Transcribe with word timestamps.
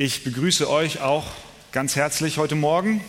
Ich 0.00 0.22
begrüße 0.22 0.70
euch 0.70 1.00
auch 1.00 1.26
ganz 1.72 1.96
herzlich 1.96 2.38
heute 2.38 2.54
Morgen 2.54 3.00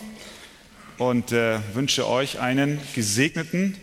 und 0.98 1.30
äh, 1.30 1.60
wünsche 1.72 2.08
euch 2.08 2.40
einen 2.40 2.80
gesegneten 2.96 3.76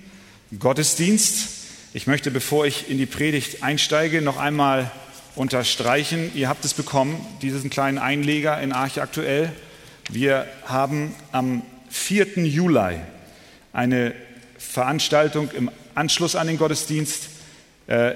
Gottesdienst. 0.60 1.48
Ich 1.94 2.06
möchte, 2.06 2.32
bevor 2.32 2.66
ich 2.66 2.90
in 2.90 2.98
die 2.98 3.06
Predigt 3.06 3.64
einsteige, 3.64 4.22
noch 4.22 4.36
einmal 4.36 4.92
unterstreichen, 5.38 6.32
ihr 6.36 6.50
habt 6.50 6.66
es 6.66 6.74
bekommen, 6.74 7.26
diesen 7.42 7.70
kleinen 7.70 7.98
Einleger 7.98 8.60
in 8.60 8.74
Arche 8.74 9.02
aktuell. 9.02 9.54
Wir 10.10 10.46
haben 10.66 11.16
am 11.32 11.62
4. 11.90 12.40
Juli 12.40 12.98
eine 13.72 14.16
Veranstaltung 14.58 15.50
im 15.52 15.72
Anschluss 15.96 16.36
an 16.36 16.48
den 16.48 16.58
Gottesdienst. 16.58 17.30
Äh, 17.88 18.16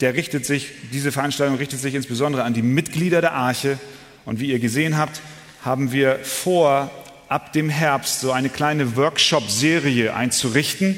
der 0.00 0.14
richtet 0.14 0.46
sich, 0.46 0.70
diese 0.92 1.12
Veranstaltung 1.12 1.56
richtet 1.56 1.80
sich 1.80 1.94
insbesondere 1.94 2.44
an 2.44 2.54
die 2.54 2.62
Mitglieder 2.62 3.20
der 3.20 3.32
Arche. 3.32 3.78
Und 4.24 4.40
wie 4.40 4.50
ihr 4.50 4.58
gesehen 4.58 4.96
habt, 4.96 5.20
haben 5.62 5.92
wir 5.92 6.18
vor, 6.22 6.90
ab 7.28 7.52
dem 7.52 7.68
Herbst 7.68 8.20
so 8.20 8.32
eine 8.32 8.48
kleine 8.48 8.96
Workshop-Serie 8.96 10.14
einzurichten. 10.14 10.96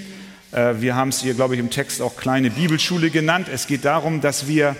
Äh, 0.52 0.74
wir 0.80 0.95
haben 0.96 1.10
es 1.10 1.20
hier, 1.20 1.34
glaube 1.34 1.55
ich, 1.55 1.60
im 1.60 1.70
Text 1.70 2.01
auch 2.01 2.16
kleine 2.16 2.51
Bibelschule 2.51 3.10
genannt. 3.10 3.48
Es 3.52 3.66
geht 3.66 3.84
darum, 3.84 4.20
dass 4.20 4.48
wir 4.48 4.74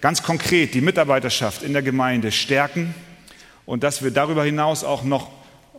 ganz 0.00 0.22
konkret 0.22 0.72
die 0.72 0.80
Mitarbeiterschaft 0.80 1.62
in 1.62 1.72
der 1.72 1.82
Gemeinde 1.82 2.32
stärken 2.32 2.94
und 3.66 3.82
dass 3.82 4.02
wir 4.02 4.12
darüber 4.12 4.44
hinaus 4.44 4.84
auch 4.84 5.02
noch 5.02 5.30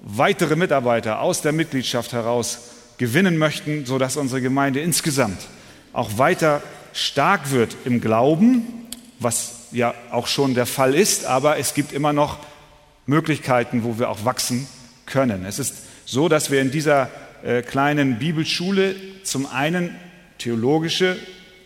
weitere 0.01 0.55
Mitarbeiter 0.55 1.21
aus 1.21 1.41
der 1.41 1.53
Mitgliedschaft 1.53 2.13
heraus 2.13 2.69
gewinnen 2.97 3.37
möchten, 3.37 3.85
sodass 3.85 4.17
unsere 4.17 4.41
Gemeinde 4.41 4.79
insgesamt 4.79 5.47
auch 5.91 6.17
weiter 6.17 6.61
stark 6.95 7.51
wird 7.51 7.75
im 7.83 8.01
Glauben, 8.01 8.87
was 9.19 9.67
ja 9.71 9.93
auch 10.11 10.27
schon 10.27 10.55
der 10.55 10.65
Fall 10.65 10.95
ist, 10.95 11.25
aber 11.25 11.57
es 11.57 11.73
gibt 11.73 11.91
immer 11.91 12.13
noch 12.13 12.39
Möglichkeiten, 13.05 13.83
wo 13.83 13.99
wir 13.99 14.09
auch 14.09 14.23
wachsen 14.23 14.67
können. 15.05 15.45
Es 15.45 15.59
ist 15.59 15.75
so, 16.05 16.29
dass 16.29 16.49
wir 16.49 16.61
in 16.61 16.71
dieser 16.71 17.09
äh, 17.43 17.61
kleinen 17.61 18.17
Bibelschule 18.17 18.95
zum 19.23 19.45
einen 19.45 19.93
theologische 20.37 21.17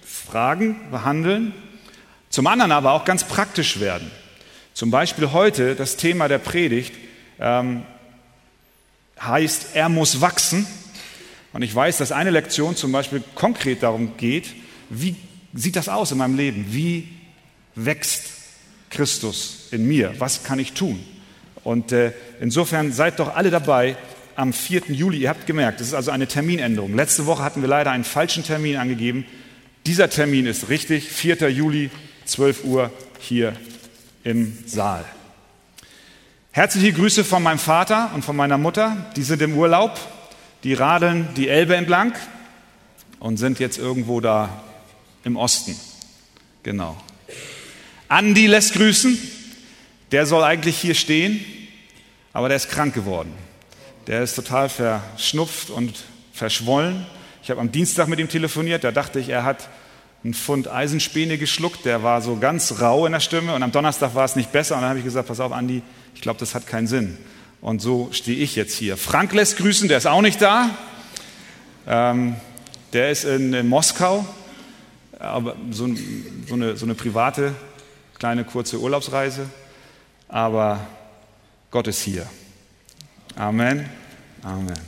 Fragen 0.03 0.89
behandeln, 0.89 1.53
zum 2.29 2.47
anderen 2.47 2.71
aber 2.71 2.93
auch 2.93 3.05
ganz 3.05 3.23
praktisch 3.23 3.79
werden. 3.79 4.09
Zum 4.73 4.91
Beispiel 4.91 5.31
heute 5.31 5.75
das 5.75 5.95
Thema 5.95 6.27
der 6.27 6.39
Predigt 6.39 6.93
ähm, 7.39 7.83
heißt, 9.21 9.75
er 9.75 9.89
muss 9.89 10.21
wachsen. 10.21 10.65
Und 11.53 11.61
ich 11.61 11.73
weiß, 11.73 11.97
dass 11.97 12.11
eine 12.11 12.29
Lektion 12.29 12.75
zum 12.75 12.91
Beispiel 12.91 13.23
konkret 13.35 13.83
darum 13.83 14.17
geht, 14.17 14.53
wie 14.89 15.15
sieht 15.53 15.75
das 15.75 15.89
aus 15.89 16.11
in 16.11 16.17
meinem 16.17 16.35
Leben? 16.35 16.67
Wie 16.69 17.07
wächst 17.75 18.25
Christus 18.89 19.67
in 19.71 19.87
mir? 19.87 20.13
Was 20.19 20.43
kann 20.43 20.59
ich 20.59 20.73
tun? 20.73 21.03
Und 21.63 21.91
äh, 21.91 22.13
insofern 22.39 22.91
seid 22.91 23.19
doch 23.19 23.35
alle 23.35 23.51
dabei 23.51 23.97
am 24.35 24.53
4. 24.53 24.83
Juli. 24.87 25.19
Ihr 25.19 25.29
habt 25.29 25.45
gemerkt, 25.45 25.79
das 25.79 25.87
ist 25.87 25.93
also 25.93 26.11
eine 26.11 26.27
Terminänderung. 26.27 26.95
Letzte 26.95 27.25
Woche 27.25 27.43
hatten 27.43 27.61
wir 27.61 27.67
leider 27.67 27.91
einen 27.91 28.05
falschen 28.05 28.43
Termin 28.43 28.77
angegeben. 28.77 29.25
Dieser 29.85 30.09
Termin 30.09 30.45
ist 30.45 30.69
richtig, 30.69 31.09
4. 31.09 31.49
Juli, 31.49 31.89
12 32.25 32.63
Uhr 32.63 32.91
hier 33.19 33.53
im 34.23 34.57
Saal. 34.65 35.03
Herzliche 36.51 36.93
Grüße 36.93 37.23
von 37.23 37.43
meinem 37.43 37.59
Vater 37.59 38.11
und 38.15 38.23
von 38.23 38.35
meiner 38.35 38.57
Mutter. 38.57 39.11
Die 39.15 39.23
sind 39.23 39.41
im 39.41 39.57
Urlaub. 39.57 39.99
Die 40.63 40.73
radeln 40.73 41.27
die 41.35 41.47
Elbe 41.47 41.75
entlang 41.75 42.13
und 43.19 43.37
sind 43.37 43.59
jetzt 43.59 43.77
irgendwo 43.77 44.19
da 44.19 44.61
im 45.23 45.35
Osten. 45.35 45.75
Genau. 46.63 46.97
Andi 48.07 48.47
lässt 48.47 48.73
grüßen. 48.73 49.17
Der 50.11 50.25
soll 50.25 50.43
eigentlich 50.43 50.79
hier 50.79 50.95
stehen, 50.95 51.45
aber 52.33 52.47
der 52.47 52.57
ist 52.57 52.69
krank 52.69 52.95
geworden. 52.95 53.31
Der 54.07 54.23
ist 54.23 54.33
total 54.33 54.69
verschnupft 54.69 55.69
und 55.69 56.03
verschwollen. 56.33 57.05
Ich 57.43 57.51
habe 57.51 57.61
am 57.61 57.71
Dienstag 57.71 58.07
mit 58.07 58.19
ihm 58.19 58.27
telefoniert, 58.27 58.83
da 58.83 58.91
dachte 58.91 59.19
ich, 59.19 59.29
er 59.29 59.43
hat 59.43 59.69
einen 60.23 60.33
Pfund 60.33 60.67
Eisenspäne 60.67 61.37
geschluckt, 61.37 61.85
der 61.85 62.03
war 62.03 62.21
so 62.21 62.37
ganz 62.37 62.81
rau 62.81 63.05
in 63.05 63.11
der 63.11 63.19
Stimme 63.19 63.53
und 63.53 63.63
am 63.63 63.71
Donnerstag 63.71 64.15
war 64.15 64.25
es 64.25 64.35
nicht 64.35 64.51
besser 64.51 64.75
und 64.75 64.81
dann 64.81 64.89
habe 64.89 64.99
ich 64.99 65.05
gesagt, 65.05 65.27
pass 65.27 65.39
auf 65.39 65.51
Andi, 65.51 65.83
ich 66.15 66.21
glaube, 66.21 66.39
das 66.39 66.55
hat 66.55 66.65
keinen 66.65 66.87
Sinn. 66.87 67.17
Und 67.61 67.81
so 67.81 68.09
stehe 68.11 68.37
ich 68.37 68.55
jetzt 68.55 68.75
hier. 68.75 68.97
Frank 68.97 69.33
lässt 69.33 69.57
grüßen, 69.57 69.87
der 69.87 69.97
ist 69.99 70.07
auch 70.07 70.21
nicht 70.21 70.41
da. 70.41 70.71
Ähm, 71.87 72.35
der 72.93 73.11
ist 73.11 73.25
in, 73.25 73.53
in 73.53 73.67
Moskau 73.67 74.25
aber 75.19 75.55
so, 75.69 75.87
so, 76.47 76.53
eine, 76.53 76.77
so 76.77 76.85
eine 76.85 76.95
private, 76.95 77.53
kleine, 78.17 78.45
kurze 78.45 78.79
Urlaubsreise. 78.79 79.49
Aber 80.27 80.87
Gott 81.71 81.87
ist 81.87 82.01
hier. 82.01 82.25
Amen. 83.35 83.89
Amen. 84.41 84.79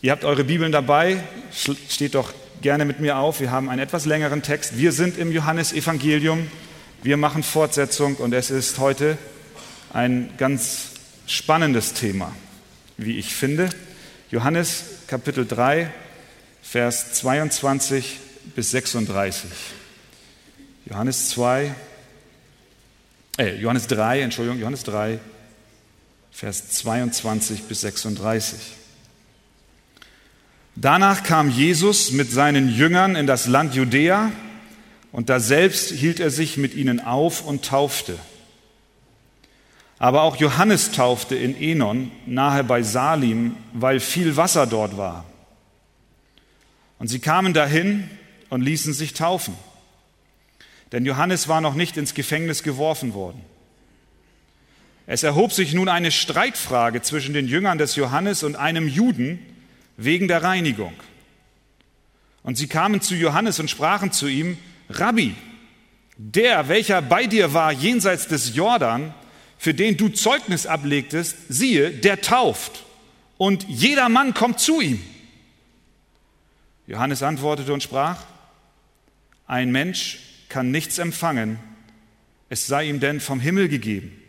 Ihr 0.00 0.12
habt 0.12 0.24
eure 0.24 0.44
Bibeln 0.44 0.72
dabei, 0.72 1.22
steht 1.52 2.14
doch 2.14 2.32
gerne 2.60 2.84
mit 2.84 3.00
mir 3.00 3.18
auf. 3.18 3.40
Wir 3.40 3.50
haben 3.50 3.70
einen 3.70 3.80
etwas 3.80 4.04
längeren 4.04 4.42
Text. 4.42 4.76
Wir 4.76 4.92
sind 4.92 5.18
im 5.18 5.32
Johannesevangelium. 5.32 6.46
Wir 7.02 7.16
machen 7.16 7.42
Fortsetzung 7.42 8.16
und 8.16 8.32
es 8.32 8.50
ist 8.50 8.78
heute 8.78 9.18
ein 9.92 10.30
ganz 10.38 10.90
spannendes 11.26 11.92
Thema, 11.94 12.34
wie 12.96 13.18
ich 13.18 13.34
finde. 13.34 13.70
Johannes 14.30 14.84
Kapitel 15.06 15.46
3, 15.46 15.90
Vers 16.64 17.12
22 17.12 18.18
bis 18.56 18.70
36. 18.72 19.48
Johannes 20.86 21.28
2, 21.28 21.72
äh, 23.38 23.54
Johannes 23.56 23.86
3, 23.86 24.22
Entschuldigung, 24.22 24.58
Johannes 24.58 24.82
3, 24.82 25.20
Vers 26.32 26.70
22 26.70 27.64
bis 27.64 27.82
36. 27.82 28.58
Danach 30.74 31.22
kam 31.22 31.48
Jesus 31.48 32.10
mit 32.10 32.32
seinen 32.32 32.74
Jüngern 32.74 33.14
in 33.14 33.28
das 33.28 33.46
Land 33.46 33.74
Judäa 33.74 34.32
und 35.12 35.28
daselbst 35.28 35.90
hielt 35.90 36.18
er 36.18 36.30
sich 36.30 36.56
mit 36.56 36.74
ihnen 36.74 36.98
auf 36.98 37.44
und 37.44 37.64
taufte. 37.64 38.18
Aber 39.98 40.22
auch 40.22 40.36
Johannes 40.36 40.90
taufte 40.90 41.36
in 41.36 41.56
Enon, 41.56 42.10
nahe 42.26 42.64
bei 42.64 42.82
Salim, 42.82 43.54
weil 43.74 44.00
viel 44.00 44.36
Wasser 44.36 44.66
dort 44.66 44.96
war. 44.96 45.24
Und 46.98 47.08
sie 47.08 47.18
kamen 47.18 47.54
dahin 47.54 48.08
und 48.50 48.62
ließen 48.62 48.92
sich 48.92 49.14
taufen. 49.14 49.54
Denn 50.92 51.04
Johannes 51.04 51.48
war 51.48 51.60
noch 51.60 51.74
nicht 51.74 51.96
ins 51.96 52.14
Gefängnis 52.14 52.62
geworfen 52.62 53.14
worden. 53.14 53.40
Es 55.06 55.22
erhob 55.22 55.52
sich 55.52 55.74
nun 55.74 55.88
eine 55.88 56.10
Streitfrage 56.10 57.02
zwischen 57.02 57.34
den 57.34 57.46
Jüngern 57.46 57.78
des 57.78 57.96
Johannes 57.96 58.42
und 58.42 58.56
einem 58.56 58.88
Juden 58.88 59.38
wegen 59.96 60.28
der 60.28 60.42
Reinigung. 60.42 60.94
Und 62.42 62.56
sie 62.56 62.68
kamen 62.68 63.00
zu 63.00 63.14
Johannes 63.14 63.58
und 63.58 63.70
sprachen 63.70 64.12
zu 64.12 64.28
ihm, 64.28 64.56
Rabbi, 64.88 65.34
der, 66.16 66.68
welcher 66.68 67.02
bei 67.02 67.26
dir 67.26 67.52
war 67.52 67.72
jenseits 67.72 68.28
des 68.28 68.54
Jordan, 68.54 69.12
für 69.58 69.74
den 69.74 69.96
du 69.96 70.10
Zeugnis 70.10 70.66
ablegtest, 70.66 71.36
siehe, 71.48 71.90
der 71.90 72.20
tauft 72.20 72.84
und 73.36 73.66
jeder 73.68 74.08
Mann 74.08 74.34
kommt 74.34 74.60
zu 74.60 74.80
ihm. 74.80 75.02
Johannes 76.86 77.22
antwortete 77.22 77.72
und 77.72 77.82
sprach, 77.82 78.24
ein 79.46 79.72
Mensch 79.72 80.18
kann 80.48 80.70
nichts 80.70 80.98
empfangen, 80.98 81.58
es 82.48 82.66
sei 82.66 82.88
ihm 82.88 83.00
denn 83.00 83.20
vom 83.20 83.40
Himmel 83.40 83.68
gegeben. 83.68 84.20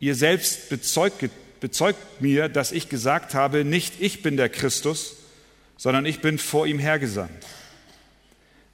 Ihr 0.00 0.14
selbst 0.14 0.68
bezeugt, 0.68 1.30
bezeugt 1.60 2.20
mir, 2.20 2.48
dass 2.48 2.72
ich 2.72 2.88
gesagt 2.88 3.34
habe, 3.34 3.64
nicht 3.64 4.00
ich 4.00 4.22
bin 4.22 4.36
der 4.36 4.48
Christus, 4.48 5.16
sondern 5.76 6.06
ich 6.06 6.20
bin 6.20 6.38
vor 6.38 6.66
ihm 6.66 6.78
hergesandt. 6.78 7.46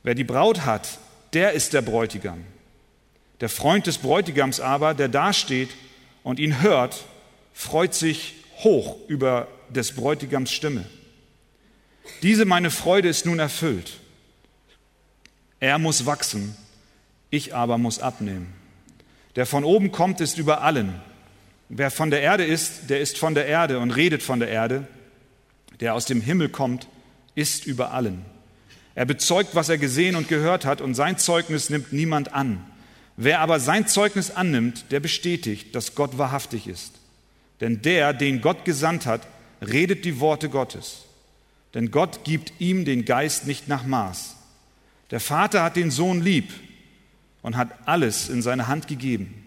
Wer 0.03 0.15
die 0.15 0.25
Braut 0.25 0.65
hat, 0.65 0.99
der 1.33 1.53
ist 1.53 1.73
der 1.73 1.83
Bräutigam. 1.83 2.45
Der 3.41 3.49
Freund 3.49 3.87
des 3.87 3.99
Bräutigams 3.99 4.61
aber, 4.61 4.95
der 4.95 5.09
dasteht 5.09 5.71
und 6.23 6.39
ihn 6.39 6.63
hört, 6.63 7.05
freut 7.53 7.95
sich 7.95 8.35
hoch 8.59 8.97
über 9.09 9.49
des 9.69 9.93
Bräutigams 9.93 10.53
Stimme. 10.53 10.85
Diese 12.23 12.45
meine 12.45 12.71
Freude 12.71 13.09
ist 13.09 13.27
nun 13.27 13.39
erfüllt. 13.39 13.99
Er 15.61 15.79
muss 15.79 16.07
wachsen, 16.07 16.57
ich 17.31 17.55
aber 17.55 17.79
muss 17.79 17.99
abnehmen. 17.99 18.53
Der 19.37 19.47
von 19.47 19.65
oben 19.65 19.93
kommt, 19.93 20.21
ist 20.21 20.39
über 20.39 20.63
allen. 20.63 21.01
Wer 21.69 21.91
von 21.91 22.11
der 22.11 22.21
Erde 22.21 22.45
ist, 22.45 22.91
der 22.91 23.01
ist 23.01 23.17
von 23.17 23.35
der 23.35 23.47
Erde 23.47 23.79
und 23.79 23.93
redet 23.93 24.23
von 24.23 24.41
der 24.41 24.49
Erde. 24.49 24.87
Der 25.81 25.95
aus 25.95 26.05
dem 26.05 26.21
Himmel 26.21 26.49
kommt, 26.49 26.87
ist 27.35 27.65
über 27.65 27.93
allen. 27.93 28.25
Er 28.95 29.07
bezeugt, 29.07 29.55
was 29.55 29.69
er 29.71 29.79
gesehen 29.79 30.17
und 30.17 30.29
gehört 30.29 30.67
hat, 30.67 30.81
und 30.81 30.95
sein 30.95 31.17
Zeugnis 31.17 31.71
nimmt 31.71 31.93
niemand 31.93 32.35
an. 32.35 32.63
Wer 33.17 33.41
aber 33.41 33.59
sein 33.59 33.87
Zeugnis 33.87 34.31
annimmt, 34.31 34.87
der 34.91 35.01
bestätigt, 35.01 35.75
dass 35.75 35.95
Gott 35.95 36.19
wahrhaftig 36.19 36.67
ist. 36.67 36.93
Denn 37.61 37.81
der, 37.83 38.13
den 38.13 38.41
Gott 38.41 38.65
gesandt 38.65 39.07
hat, 39.07 39.27
redet 39.61 40.05
die 40.05 40.21
Worte 40.21 40.49
Gottes. 40.49 41.05
Denn 41.75 41.91
Gott 41.91 42.25
gibt 42.25 42.53
ihm 42.59 42.85
den 42.85 43.05
Geist 43.05 43.47
nicht 43.47 43.69
nach 43.69 43.85
Maß. 43.85 44.37
Der 45.11 45.21
Vater 45.21 45.63
hat 45.63 45.77
den 45.77 45.91
Sohn 45.91 46.21
lieb 46.21 46.53
und 47.43 47.57
hat 47.57 47.87
alles 47.87 48.29
in 48.29 48.43
seine 48.43 48.69
Hand 48.69 48.89
gegeben. 48.89 49.47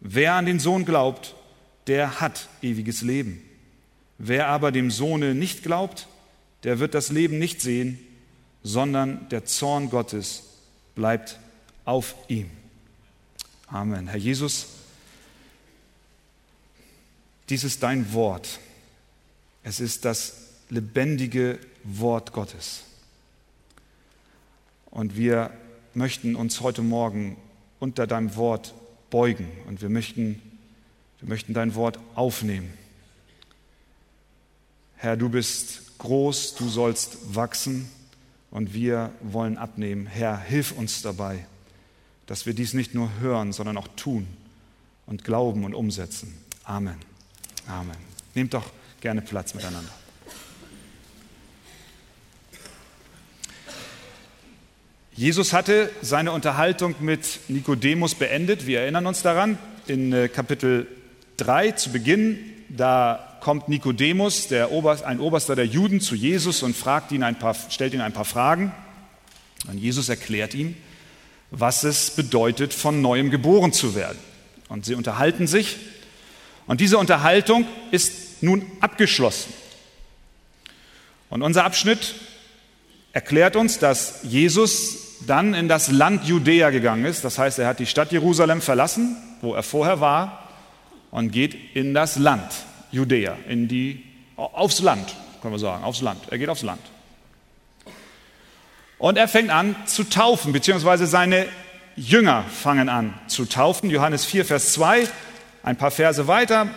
Wer 0.00 0.34
an 0.34 0.46
den 0.46 0.60
Sohn 0.60 0.84
glaubt, 0.84 1.34
der 1.86 2.20
hat 2.20 2.48
ewiges 2.62 3.02
Leben. 3.02 3.42
Wer 4.18 4.48
aber 4.48 4.72
dem 4.72 4.90
Sohne 4.90 5.34
nicht 5.34 5.62
glaubt, 5.62 6.08
der 6.62 6.78
wird 6.78 6.94
das 6.94 7.10
Leben 7.10 7.38
nicht 7.38 7.60
sehen, 7.60 7.98
sondern 8.62 9.28
der 9.28 9.44
Zorn 9.44 9.90
Gottes 9.90 10.44
bleibt 10.94 11.38
auf 11.84 12.14
ihm. 12.28 12.50
Amen. 13.66 14.08
Herr 14.08 14.18
Jesus, 14.18 14.66
dies 17.48 17.64
ist 17.64 17.82
dein 17.82 18.12
Wort. 18.12 18.60
Es 19.62 19.80
ist 19.80 20.04
das 20.04 20.44
lebendige 20.74 21.58
Wort 21.84 22.32
Gottes. 22.32 22.82
Und 24.90 25.16
wir 25.16 25.50
möchten 25.94 26.36
uns 26.36 26.60
heute 26.60 26.82
Morgen 26.82 27.36
unter 27.80 28.06
deinem 28.06 28.36
Wort 28.36 28.74
beugen 29.10 29.50
und 29.66 29.80
wir 29.82 29.88
möchten, 29.88 30.40
wir 31.20 31.28
möchten 31.28 31.54
dein 31.54 31.74
Wort 31.74 31.98
aufnehmen. 32.14 32.72
Herr, 34.96 35.16
du 35.16 35.28
bist 35.28 35.98
groß, 35.98 36.54
du 36.56 36.68
sollst 36.68 37.34
wachsen 37.34 37.88
und 38.50 38.74
wir 38.74 39.12
wollen 39.20 39.58
abnehmen. 39.58 40.06
Herr, 40.06 40.38
hilf 40.38 40.72
uns 40.72 41.02
dabei, 41.02 41.46
dass 42.26 42.46
wir 42.46 42.54
dies 42.54 42.72
nicht 42.72 42.94
nur 42.94 43.10
hören, 43.20 43.52
sondern 43.52 43.76
auch 43.76 43.88
tun 43.96 44.26
und 45.06 45.24
glauben 45.24 45.64
und 45.64 45.74
umsetzen. 45.74 46.34
Amen. 46.64 46.96
Amen. 47.66 47.96
Nehmt 48.34 48.54
doch 48.54 48.70
gerne 49.00 49.20
Platz 49.22 49.54
miteinander. 49.54 49.92
Jesus 55.16 55.52
hatte 55.52 55.92
seine 56.02 56.32
Unterhaltung 56.32 56.96
mit 56.98 57.38
Nikodemus 57.46 58.16
beendet. 58.16 58.66
Wir 58.66 58.80
erinnern 58.80 59.06
uns 59.06 59.22
daran, 59.22 59.58
in 59.86 60.12
äh, 60.12 60.28
Kapitel 60.28 60.88
3 61.36 61.70
zu 61.70 61.92
Beginn, 61.92 62.36
da 62.68 63.38
kommt 63.40 63.68
Nikodemus, 63.68 64.48
Oberst, 64.70 65.04
ein 65.04 65.20
Oberster 65.20 65.54
der 65.54 65.66
Juden, 65.66 66.00
zu 66.00 66.16
Jesus 66.16 66.64
und 66.64 66.74
fragt 66.74 67.12
ihn 67.12 67.22
ein 67.22 67.38
paar, 67.38 67.54
stellt 67.54 67.94
ihn 67.94 68.00
ein 68.00 68.12
paar 68.12 68.24
Fragen. 68.24 68.72
Und 69.70 69.78
Jesus 69.78 70.08
erklärt 70.08 70.52
ihm, 70.52 70.74
was 71.52 71.84
es 71.84 72.10
bedeutet, 72.10 72.74
von 72.74 73.00
neuem 73.00 73.30
geboren 73.30 73.72
zu 73.72 73.94
werden. 73.94 74.18
Und 74.68 74.84
sie 74.84 74.96
unterhalten 74.96 75.46
sich. 75.46 75.76
Und 76.66 76.80
diese 76.80 76.98
Unterhaltung 76.98 77.68
ist 77.92 78.42
nun 78.42 78.66
abgeschlossen. 78.80 79.52
Und 81.30 81.42
unser 81.42 81.64
Abschnitt 81.64 82.16
erklärt 83.12 83.54
uns, 83.54 83.78
dass 83.78 84.24
Jesus 84.24 85.03
dann 85.26 85.54
in 85.54 85.68
das 85.68 85.90
Land 85.90 86.24
Judäa 86.24 86.70
gegangen 86.70 87.04
ist. 87.04 87.24
Das 87.24 87.38
heißt, 87.38 87.58
er 87.58 87.68
hat 87.68 87.78
die 87.78 87.86
Stadt 87.86 88.12
Jerusalem 88.12 88.60
verlassen, 88.60 89.16
wo 89.40 89.54
er 89.54 89.62
vorher 89.62 90.00
war, 90.00 90.48
und 91.10 91.30
geht 91.30 91.76
in 91.76 91.94
das 91.94 92.16
Land 92.16 92.50
Judäa, 92.90 93.36
in 93.48 93.68
die, 93.68 94.02
aufs 94.36 94.80
Land, 94.80 95.14
können 95.40 95.54
wir 95.54 95.58
sagen, 95.58 95.84
aufs 95.84 96.00
Land. 96.00 96.20
Er 96.30 96.38
geht 96.38 96.48
aufs 96.48 96.62
Land. 96.62 96.80
Und 98.98 99.18
er 99.18 99.28
fängt 99.28 99.50
an 99.50 99.76
zu 99.86 100.04
taufen, 100.04 100.52
beziehungsweise 100.52 101.06
seine 101.06 101.46
Jünger 101.96 102.44
fangen 102.44 102.88
an 102.88 103.14
zu 103.26 103.44
taufen. 103.44 103.90
Johannes 103.90 104.24
4, 104.24 104.44
Vers 104.44 104.72
2, 104.72 105.06
ein 105.62 105.76
paar 105.76 105.90
Verse 105.90 106.26
weiter, 106.26 106.68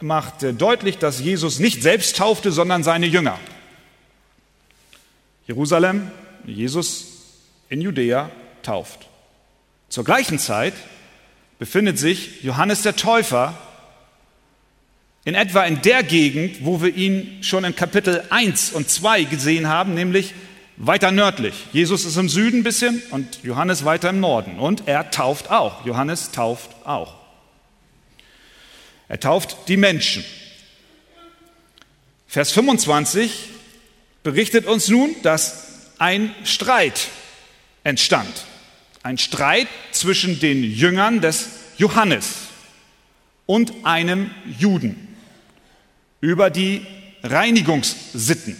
macht 0.00 0.44
deutlich, 0.60 0.98
dass 0.98 1.20
Jesus 1.20 1.58
nicht 1.58 1.82
selbst 1.82 2.16
taufte, 2.16 2.52
sondern 2.52 2.82
seine 2.82 3.06
Jünger. 3.06 3.38
Jerusalem, 5.46 6.10
Jesus 6.44 7.07
in 7.68 7.80
Judäa 7.80 8.30
tauft. 8.62 9.08
Zur 9.88 10.04
gleichen 10.04 10.38
Zeit 10.38 10.74
befindet 11.58 11.98
sich 11.98 12.42
Johannes 12.42 12.82
der 12.82 12.96
Täufer 12.96 13.56
in 15.24 15.34
etwa 15.34 15.64
in 15.64 15.82
der 15.82 16.02
Gegend, 16.02 16.64
wo 16.64 16.80
wir 16.80 16.94
ihn 16.94 17.42
schon 17.42 17.64
in 17.64 17.76
Kapitel 17.76 18.24
1 18.30 18.72
und 18.72 18.88
2 18.88 19.24
gesehen 19.24 19.68
haben, 19.68 19.94
nämlich 19.94 20.32
weiter 20.78 21.10
nördlich. 21.10 21.54
Jesus 21.72 22.04
ist 22.04 22.16
im 22.16 22.28
Süden 22.28 22.60
ein 22.60 22.62
bisschen 22.62 23.02
und 23.10 23.42
Johannes 23.42 23.84
weiter 23.84 24.10
im 24.10 24.20
Norden. 24.20 24.58
Und 24.58 24.86
er 24.86 25.10
tauft 25.10 25.50
auch. 25.50 25.84
Johannes 25.84 26.30
tauft 26.30 26.70
auch. 26.86 27.14
Er 29.08 29.20
tauft 29.20 29.56
die 29.68 29.76
Menschen. 29.76 30.24
Vers 32.26 32.52
25 32.52 33.48
berichtet 34.22 34.66
uns 34.66 34.88
nun, 34.88 35.14
dass 35.22 35.90
ein 35.98 36.34
Streit 36.44 37.08
entstand. 37.88 38.28
Ein 39.02 39.18
Streit 39.18 39.68
zwischen 39.92 40.40
den 40.40 40.62
Jüngern 40.62 41.20
des 41.20 41.48
Johannes 41.78 42.48
und 43.46 43.72
einem 43.84 44.30
Juden 44.58 45.16
über 46.20 46.50
die 46.50 46.86
Reinigungssitten. 47.22 48.56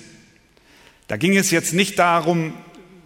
Da 1.08 1.16
ging 1.16 1.36
es 1.36 1.50
jetzt 1.50 1.75
nicht 1.75 1.98
darum, 1.98 2.54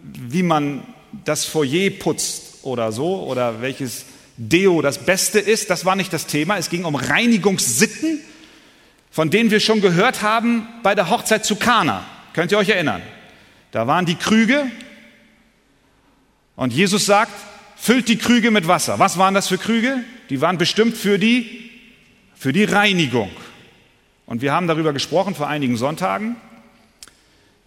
wie 0.02 0.42
man 0.42 0.82
das 1.24 1.44
Foyer 1.44 1.90
putzt 1.90 2.62
oder 2.62 2.92
so 2.92 3.24
oder 3.24 3.60
welches 3.60 4.04
Deo 4.36 4.82
das 4.82 4.98
Beste 4.98 5.38
ist. 5.38 5.70
Das 5.70 5.84
war 5.84 5.96
nicht 5.96 6.12
das 6.12 6.26
Thema. 6.26 6.56
Es 6.56 6.70
ging 6.70 6.84
um 6.84 6.94
Reinigungssitten, 6.94 8.20
von 9.10 9.30
denen 9.30 9.50
wir 9.50 9.60
schon 9.60 9.80
gehört 9.80 10.22
haben 10.22 10.66
bei 10.82 10.94
der 10.94 11.10
Hochzeit 11.10 11.44
zu 11.44 11.56
Kana. 11.56 12.04
Könnt 12.32 12.52
ihr 12.52 12.58
euch 12.58 12.70
erinnern? 12.70 13.02
Da 13.72 13.86
waren 13.86 14.06
die 14.06 14.14
Krüge 14.14 14.70
und 16.56 16.72
Jesus 16.72 17.06
sagt, 17.06 17.32
füllt 17.76 18.08
die 18.08 18.18
Krüge 18.18 18.50
mit 18.50 18.68
Wasser. 18.68 18.98
Was 18.98 19.18
waren 19.18 19.34
das 19.34 19.48
für 19.48 19.58
Krüge? 19.58 20.04
Die 20.30 20.40
waren 20.40 20.58
bestimmt 20.58 20.96
für 20.96 21.18
die, 21.18 21.70
für 22.34 22.52
die 22.52 22.64
Reinigung. 22.64 23.30
Und 24.26 24.40
wir 24.40 24.52
haben 24.52 24.68
darüber 24.68 24.92
gesprochen 24.92 25.34
vor 25.34 25.48
einigen 25.48 25.76
Sonntagen, 25.76 26.36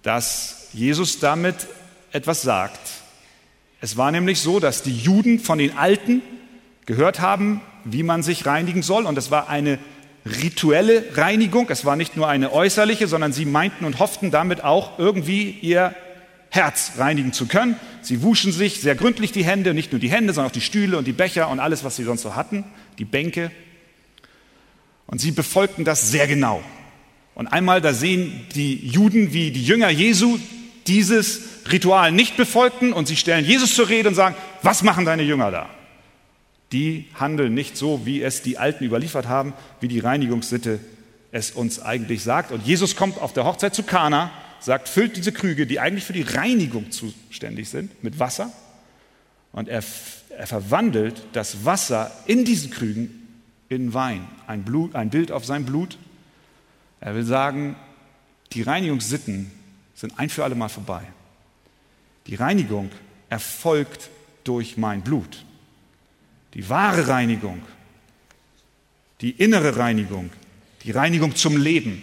dass 0.03 0.69
Jesus 0.73 1.19
damit 1.19 1.55
etwas 2.11 2.41
sagt. 2.41 2.79
Es 3.81 3.97
war 3.97 4.11
nämlich 4.11 4.39
so, 4.39 4.59
dass 4.59 4.81
die 4.81 4.97
Juden 4.97 5.39
von 5.39 5.57
den 5.57 5.77
Alten 5.77 6.21
gehört 6.85 7.19
haben, 7.19 7.61
wie 7.83 8.03
man 8.03 8.23
sich 8.23 8.45
reinigen 8.45 8.83
soll. 8.83 9.05
Und 9.05 9.17
es 9.17 9.31
war 9.31 9.49
eine 9.49 9.79
rituelle 10.25 11.03
Reinigung. 11.15 11.67
Es 11.69 11.85
war 11.85 11.95
nicht 11.95 12.15
nur 12.15 12.27
eine 12.27 12.51
äußerliche, 12.51 13.07
sondern 13.07 13.33
sie 13.33 13.45
meinten 13.45 13.85
und 13.85 13.99
hofften 13.99 14.31
damit 14.31 14.63
auch 14.63 14.97
irgendwie 14.97 15.51
ihr 15.61 15.93
Herz 16.49 16.93
reinigen 16.97 17.33
zu 17.33 17.47
können. 17.47 17.75
Sie 18.05 18.21
wuschen 18.21 18.51
sich 18.51 18.81
sehr 18.81 18.93
gründlich 18.93 19.31
die 19.31 19.43
Hände, 19.43 19.73
nicht 19.73 19.91
nur 19.91 19.99
die 19.99 20.11
Hände, 20.11 20.31
sondern 20.31 20.49
auch 20.51 20.53
die 20.53 20.61
Stühle 20.61 20.97
und 20.97 21.05
die 21.05 21.11
Becher 21.11 21.49
und 21.49 21.59
alles, 21.59 21.83
was 21.83 21.95
sie 21.95 22.03
sonst 22.03 22.21
so 22.21 22.35
hatten, 22.35 22.63
die 22.99 23.05
Bänke. 23.05 23.49
Und 25.07 25.19
sie 25.19 25.31
befolgten 25.31 25.85
das 25.85 26.11
sehr 26.11 26.27
genau. 26.27 26.63
Und 27.33 27.47
einmal, 27.47 27.81
da 27.81 27.93
sehen 27.93 28.45
die 28.53 28.75
Juden, 28.75 29.33
wie 29.33 29.49
die 29.49 29.63
Jünger 29.63 29.89
Jesu 29.89 30.37
dieses 30.85 31.41
Ritual 31.71 32.11
nicht 32.11 32.37
befolgten 32.37 32.93
und 32.93 33.07
sie 33.07 33.15
stellen 33.15 33.43
Jesus 33.43 33.73
zur 33.73 33.89
Rede 33.89 34.09
und 34.09 34.15
sagen, 34.15 34.35
was 34.61 34.83
machen 34.83 35.05
deine 35.05 35.23
Jünger 35.23 35.49
da? 35.49 35.69
Die 36.71 37.07
handeln 37.19 37.55
nicht 37.55 37.75
so, 37.75 38.05
wie 38.05 38.21
es 38.21 38.43
die 38.43 38.59
Alten 38.59 38.83
überliefert 38.83 39.27
haben, 39.27 39.53
wie 39.79 39.87
die 39.87 39.99
Reinigungssitte 39.99 40.79
es 41.31 41.51
uns 41.51 41.81
eigentlich 41.81 42.21
sagt. 42.21 42.51
Und 42.51 42.65
Jesus 42.67 42.95
kommt 42.95 43.19
auf 43.19 43.33
der 43.33 43.45
Hochzeit 43.45 43.73
zu 43.73 43.81
Kana 43.81 44.31
sagt, 44.59 44.89
füllt 44.89 45.17
diese 45.17 45.31
Krüge, 45.31 45.67
die 45.67 45.79
eigentlich 45.79 46.03
für 46.03 46.13
die 46.13 46.23
Reinigung 46.23 46.91
zuständig 46.91 47.69
sind, 47.69 48.03
mit 48.03 48.19
Wasser. 48.19 48.51
Und 49.51 49.69
er, 49.69 49.83
er 50.37 50.47
verwandelt 50.47 51.21
das 51.33 51.65
Wasser 51.65 52.11
in 52.25 52.45
diesen 52.45 52.71
Krügen 52.71 53.27
in 53.69 53.93
Wein, 53.93 54.27
ein, 54.47 54.63
Blut, 54.63 54.95
ein 54.95 55.09
Bild 55.09 55.31
auf 55.31 55.45
sein 55.45 55.65
Blut. 55.65 55.97
Er 56.99 57.15
will 57.15 57.23
sagen, 57.23 57.75
die 58.53 58.61
Reinigungssitten 58.61 59.51
sind 59.95 60.19
ein 60.19 60.29
für 60.29 60.43
alle 60.43 60.55
Mal 60.55 60.69
vorbei. 60.69 61.03
Die 62.27 62.35
Reinigung 62.35 62.91
erfolgt 63.29 64.09
durch 64.43 64.77
mein 64.77 65.01
Blut. 65.01 65.45
Die 66.53 66.69
wahre 66.69 67.07
Reinigung, 67.07 67.61
die 69.21 69.31
innere 69.31 69.77
Reinigung, 69.77 70.31
die 70.83 70.91
Reinigung 70.91 71.35
zum 71.35 71.57
Leben, 71.57 72.01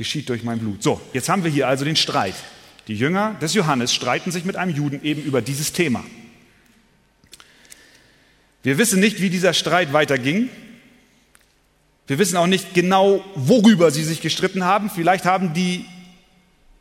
geschieht 0.00 0.30
durch 0.30 0.42
mein 0.44 0.58
Blut. 0.58 0.82
So, 0.82 0.98
jetzt 1.12 1.28
haben 1.28 1.44
wir 1.44 1.50
hier 1.50 1.68
also 1.68 1.84
den 1.84 1.94
Streit. 1.94 2.34
Die 2.88 2.94
Jünger 2.94 3.34
des 3.34 3.52
Johannes 3.52 3.92
streiten 3.92 4.30
sich 4.30 4.46
mit 4.46 4.56
einem 4.56 4.74
Juden 4.74 5.04
eben 5.04 5.22
über 5.22 5.42
dieses 5.42 5.74
Thema. 5.74 6.02
Wir 8.62 8.78
wissen 8.78 8.98
nicht, 8.98 9.20
wie 9.20 9.28
dieser 9.28 9.52
Streit 9.52 9.92
weiterging. 9.92 10.48
Wir 12.06 12.18
wissen 12.18 12.38
auch 12.38 12.46
nicht 12.46 12.72
genau, 12.72 13.22
worüber 13.34 13.90
sie 13.90 14.02
sich 14.02 14.22
gestritten 14.22 14.64
haben. 14.64 14.88
Vielleicht 14.88 15.26
haben 15.26 15.52
die 15.52 15.84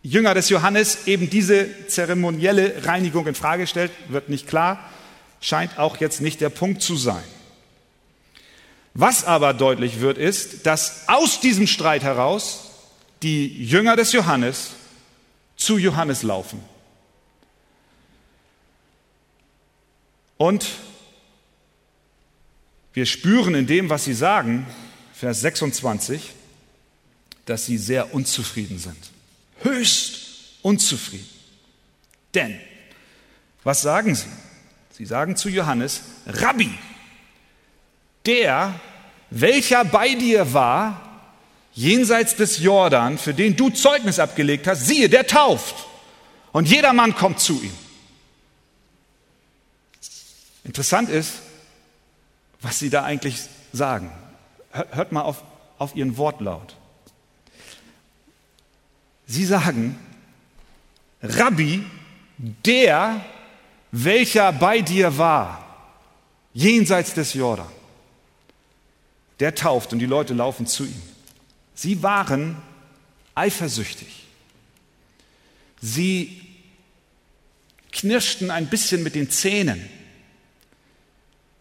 Jünger 0.01 0.33
des 0.33 0.47
Johannes 0.47 1.05
eben 1.05 1.29
diese 1.29 1.67
zeremonielle 1.87 2.85
Reinigung 2.85 3.27
in 3.27 3.35
Frage 3.35 3.63
gestellt, 3.63 3.91
wird 4.07 4.29
nicht 4.29 4.47
klar, 4.47 4.89
scheint 5.41 5.77
auch 5.77 5.97
jetzt 5.97 6.21
nicht 6.21 6.39
der 6.39 6.49
Punkt 6.49 6.81
zu 6.81 6.95
sein. 6.95 7.23
Was 8.93 9.25
aber 9.25 9.53
deutlich 9.53 9.99
wird, 9.99 10.17
ist, 10.17 10.65
dass 10.65 11.09
aus 11.09 11.41
diesem 11.41 11.67
Streit 11.67 12.03
heraus 12.03 12.68
die 13.21 13.65
Jünger 13.65 13.95
des 13.95 14.11
Johannes 14.11 14.71
zu 15.55 15.77
Johannes 15.77 16.23
laufen. 16.23 16.63
Und 20.37 20.65
Wir 22.93 23.05
spüren 23.05 23.55
in 23.55 23.67
dem, 23.67 23.89
was 23.89 24.03
sie 24.03 24.13
sagen, 24.13 24.65
Vers 25.13 25.41
26, 25.41 26.33
dass 27.45 27.65
sie 27.65 27.77
sehr 27.77 28.13
unzufrieden 28.13 28.77
sind. 28.79 28.97
Höchst 29.61 30.57
unzufrieden. 30.61 31.29
Denn, 32.33 32.59
was 33.63 33.81
sagen 33.81 34.15
sie? 34.15 34.27
Sie 34.91 35.05
sagen 35.05 35.35
zu 35.35 35.49
Johannes, 35.49 36.01
Rabbi, 36.25 36.71
der, 38.25 38.77
welcher 39.29 39.85
bei 39.85 40.15
dir 40.15 40.51
war, 40.53 41.08
jenseits 41.73 42.35
des 42.35 42.59
Jordan, 42.59 43.17
für 43.17 43.33
den 43.33 43.55
du 43.55 43.69
Zeugnis 43.69 44.19
abgelegt 44.19 44.67
hast, 44.67 44.85
siehe, 44.85 45.09
der 45.09 45.27
tauft. 45.27 45.75
Und 46.51 46.67
jedermann 46.67 47.15
kommt 47.15 47.39
zu 47.39 47.61
ihm. 47.61 47.73
Interessant 50.63 51.09
ist, 51.09 51.33
was 52.61 52.79
sie 52.79 52.89
da 52.89 53.03
eigentlich 53.03 53.37
sagen. 53.71 54.11
Hört 54.71 55.11
mal 55.11 55.21
auf, 55.21 55.43
auf 55.77 55.95
ihren 55.95 56.17
Wortlaut. 56.17 56.75
Sie 59.25 59.45
sagen, 59.45 59.97
Rabbi, 61.21 61.85
der, 62.37 63.23
welcher 63.91 64.51
bei 64.51 64.81
dir 64.81 65.17
war, 65.17 65.65
jenseits 66.53 67.13
des 67.13 67.33
Jordan, 67.33 67.69
der 69.39 69.55
tauft 69.55 69.93
und 69.93 69.99
die 69.99 70.05
Leute 70.05 70.33
laufen 70.33 70.67
zu 70.67 70.83
ihm. 70.83 71.01
Sie 71.81 72.03
waren 72.03 72.57
eifersüchtig. 73.35 74.25
Sie 75.79 76.41
knirschten 77.93 78.51
ein 78.51 78.67
bisschen 78.67 79.01
mit 79.01 79.15
den 79.15 79.29
Zähnen, 79.29 79.89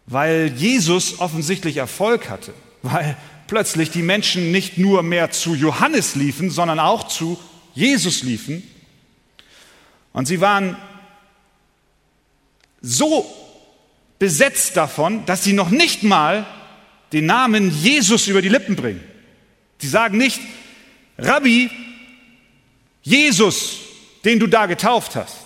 weil 0.07 0.51
Jesus 0.57 1.19
offensichtlich 1.19 1.77
Erfolg 1.77 2.29
hatte, 2.29 2.53
weil 2.81 3.15
plötzlich 3.47 3.91
die 3.91 4.01
Menschen 4.01 4.51
nicht 4.51 4.77
nur 4.77 5.03
mehr 5.03 5.31
zu 5.31 5.55
Johannes 5.55 6.15
liefen, 6.15 6.51
sondern 6.51 6.81
auch 6.81 7.07
zu 7.07 7.39
Jesus 7.73 8.21
liefen. 8.21 8.61
Und 10.11 10.25
sie 10.25 10.41
waren 10.41 10.75
so 12.81 13.25
besetzt 14.19 14.75
davon, 14.75 15.25
dass 15.25 15.45
sie 15.45 15.53
noch 15.53 15.69
nicht 15.69 16.03
mal 16.03 16.45
den 17.13 17.25
Namen 17.25 17.71
Jesus 17.71 18.27
über 18.27 18.41
die 18.41 18.49
Lippen 18.49 18.75
bringen. 18.75 19.08
Sie 19.79 19.87
sagen 19.87 20.17
nicht, 20.17 20.39
Rabbi, 21.17 21.69
Jesus, 23.01 23.79
den 24.25 24.39
du 24.39 24.47
da 24.47 24.65
getauft 24.65 25.15
hast. 25.15 25.37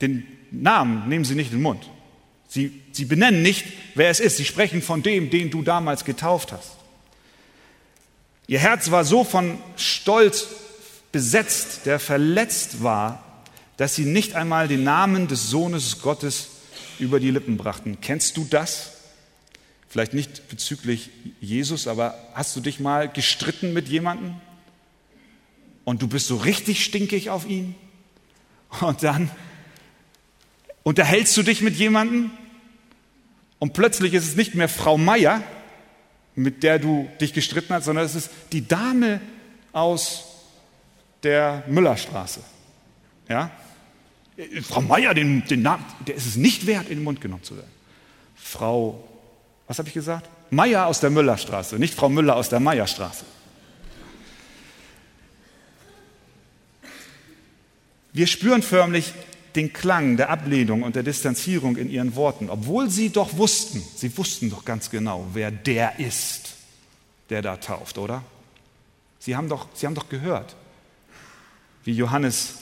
Den 0.00 0.26
Namen 0.50 1.08
nehmen 1.08 1.24
sie 1.24 1.34
nicht 1.34 1.50
in 1.52 1.58
den 1.58 1.62
Mund. 1.62 1.88
Sie, 2.48 2.82
sie 2.92 3.04
benennen 3.04 3.42
nicht, 3.42 3.64
wer 3.94 4.10
es 4.10 4.20
ist. 4.20 4.36
Sie 4.36 4.44
sprechen 4.44 4.82
von 4.82 5.02
dem, 5.02 5.30
den 5.30 5.50
du 5.50 5.62
damals 5.62 6.04
getauft 6.04 6.52
hast. 6.52 6.72
Ihr 8.46 8.58
Herz 8.58 8.90
war 8.90 9.04
so 9.04 9.22
von 9.22 9.58
Stolz 9.76 10.46
besetzt, 11.12 11.86
der 11.86 12.00
verletzt 12.00 12.82
war, 12.82 13.22
dass 13.76 13.94
sie 13.94 14.04
nicht 14.04 14.34
einmal 14.34 14.68
den 14.68 14.84
Namen 14.84 15.28
des 15.28 15.48
Sohnes 15.48 16.02
Gottes 16.02 16.48
über 16.98 17.20
die 17.20 17.30
Lippen 17.30 17.56
brachten. 17.56 17.98
Kennst 18.00 18.36
du 18.36 18.44
das? 18.44 18.92
Vielleicht 19.90 20.14
nicht 20.14 20.48
bezüglich 20.48 21.10
Jesus, 21.40 21.88
aber 21.88 22.14
hast 22.32 22.54
du 22.54 22.60
dich 22.60 22.78
mal 22.78 23.08
gestritten 23.08 23.72
mit 23.72 23.88
jemandem 23.88 24.36
und 25.82 26.00
du 26.00 26.06
bist 26.06 26.28
so 26.28 26.36
richtig 26.36 26.84
stinkig 26.84 27.28
auf 27.28 27.44
ihn 27.44 27.74
und 28.82 29.02
dann 29.02 29.32
unterhältst 30.84 31.36
du 31.36 31.42
dich 31.42 31.60
mit 31.60 31.74
jemandem 31.74 32.30
und 33.58 33.72
plötzlich 33.72 34.14
ist 34.14 34.28
es 34.28 34.36
nicht 34.36 34.54
mehr 34.54 34.68
Frau 34.68 34.96
Meier, 34.96 35.42
mit 36.36 36.62
der 36.62 36.78
du 36.78 37.10
dich 37.20 37.32
gestritten 37.32 37.74
hast, 37.74 37.86
sondern 37.86 38.04
es 38.04 38.14
ist 38.14 38.30
die 38.52 38.68
Dame 38.68 39.20
aus 39.72 40.24
der 41.24 41.64
Müllerstraße. 41.66 42.44
Ja? 43.28 43.50
Frau 44.62 44.82
Meier, 44.82 45.14
den, 45.14 45.44
den 45.48 45.62
Namen, 45.62 45.84
der 46.06 46.14
ist 46.14 46.26
es 46.26 46.36
nicht 46.36 46.68
wert, 46.68 46.88
in 46.88 46.98
den 46.98 47.04
Mund 47.04 47.20
genommen 47.20 47.42
zu 47.42 47.56
werden. 47.56 47.72
Frau 48.36 49.09
was 49.70 49.78
habe 49.78 49.86
ich 49.86 49.94
gesagt? 49.94 50.28
Meier 50.50 50.86
aus 50.86 50.98
der 50.98 51.10
Müllerstraße, 51.10 51.78
nicht 51.78 51.94
Frau 51.94 52.08
Müller 52.08 52.34
aus 52.34 52.48
der 52.48 52.58
Meierstraße. 52.58 53.24
Wir 58.12 58.26
spüren 58.26 58.62
förmlich 58.62 59.12
den 59.54 59.72
Klang 59.72 60.16
der 60.16 60.28
Ablehnung 60.28 60.82
und 60.82 60.96
der 60.96 61.04
Distanzierung 61.04 61.76
in 61.76 61.88
ihren 61.88 62.16
Worten, 62.16 62.50
obwohl 62.50 62.90
sie 62.90 63.10
doch 63.10 63.36
wussten, 63.36 63.80
sie 63.94 64.18
wussten 64.18 64.50
doch 64.50 64.64
ganz 64.64 64.90
genau, 64.90 65.28
wer 65.34 65.52
der 65.52 66.00
ist, 66.00 66.56
der 67.28 67.40
da 67.40 67.56
tauft, 67.56 67.96
oder? 67.96 68.24
Sie 69.20 69.36
haben 69.36 69.48
doch, 69.48 69.68
sie 69.74 69.86
haben 69.86 69.94
doch 69.94 70.08
gehört, 70.08 70.56
wie 71.84 71.92
Johannes 71.92 72.54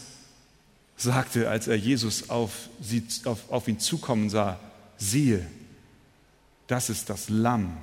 sagte, 0.98 1.48
als 1.48 1.68
er 1.68 1.76
Jesus 1.76 2.28
auf, 2.28 2.68
sie, 2.82 3.02
auf, 3.24 3.50
auf 3.50 3.66
ihn 3.66 3.80
zukommen 3.80 4.28
sah, 4.28 4.60
siehe, 4.98 5.46
das 6.68 6.90
ist 6.90 7.10
das 7.10 7.28
Lamm 7.28 7.76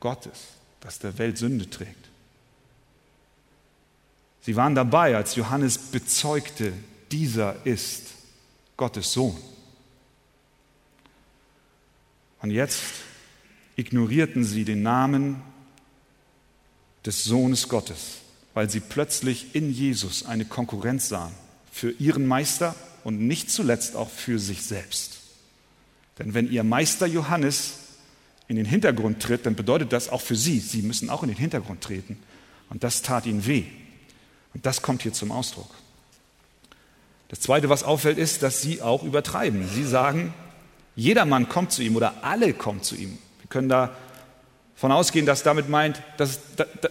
Gottes, 0.00 0.38
das 0.80 0.98
der 0.98 1.16
Welt 1.18 1.38
Sünde 1.38 1.70
trägt. 1.70 2.08
Sie 4.42 4.56
waren 4.56 4.74
dabei, 4.74 5.16
als 5.16 5.36
Johannes 5.36 5.78
bezeugte, 5.78 6.74
dieser 7.10 7.64
ist 7.64 8.08
Gottes 8.76 9.12
Sohn. 9.12 9.36
Und 12.42 12.50
jetzt 12.50 12.82
ignorierten 13.76 14.44
sie 14.44 14.64
den 14.64 14.82
Namen 14.82 15.40
des 17.06 17.24
Sohnes 17.24 17.68
Gottes, 17.68 18.18
weil 18.52 18.68
sie 18.68 18.80
plötzlich 18.80 19.54
in 19.54 19.72
Jesus 19.72 20.26
eine 20.26 20.44
Konkurrenz 20.44 21.08
sahen 21.08 21.32
für 21.72 21.92
ihren 21.92 22.26
Meister 22.26 22.74
und 23.02 23.20
nicht 23.20 23.50
zuletzt 23.50 23.96
auch 23.96 24.10
für 24.10 24.38
sich 24.38 24.62
selbst. 24.62 25.20
Denn 26.18 26.34
wenn 26.34 26.50
ihr 26.50 26.64
Meister 26.64 27.06
Johannes 27.06 27.74
in 28.48 28.56
den 28.56 28.66
Hintergrund 28.66 29.22
tritt, 29.22 29.46
dann 29.46 29.54
bedeutet 29.54 29.92
das 29.92 30.08
auch 30.08 30.20
für 30.20 30.36
sie, 30.36 30.60
sie 30.60 30.82
müssen 30.82 31.08
auch 31.10 31.22
in 31.22 31.28
den 31.28 31.38
Hintergrund 31.38 31.80
treten. 31.80 32.18
Und 32.70 32.84
das 32.84 33.02
tat 33.02 33.26
ihnen 33.26 33.46
weh. 33.46 33.64
Und 34.52 34.66
das 34.66 34.82
kommt 34.82 35.02
hier 35.02 35.12
zum 35.12 35.32
Ausdruck. 35.32 35.70
Das 37.28 37.40
Zweite, 37.40 37.68
was 37.68 37.82
auffällt, 37.82 38.18
ist, 38.18 38.42
dass 38.42 38.60
sie 38.60 38.82
auch 38.82 39.02
übertreiben. 39.02 39.66
Sie 39.68 39.84
sagen, 39.84 40.34
jedermann 40.94 41.48
kommt 41.48 41.72
zu 41.72 41.82
ihm 41.82 41.96
oder 41.96 42.22
alle 42.22 42.52
kommen 42.52 42.82
zu 42.82 42.94
ihm. 42.94 43.18
Wir 43.40 43.48
können 43.48 43.68
davon 43.68 44.92
ausgehen, 44.92 45.26
dass 45.26 45.42
damit 45.42 45.68
meint, 45.68 46.02
dass, 46.18 46.40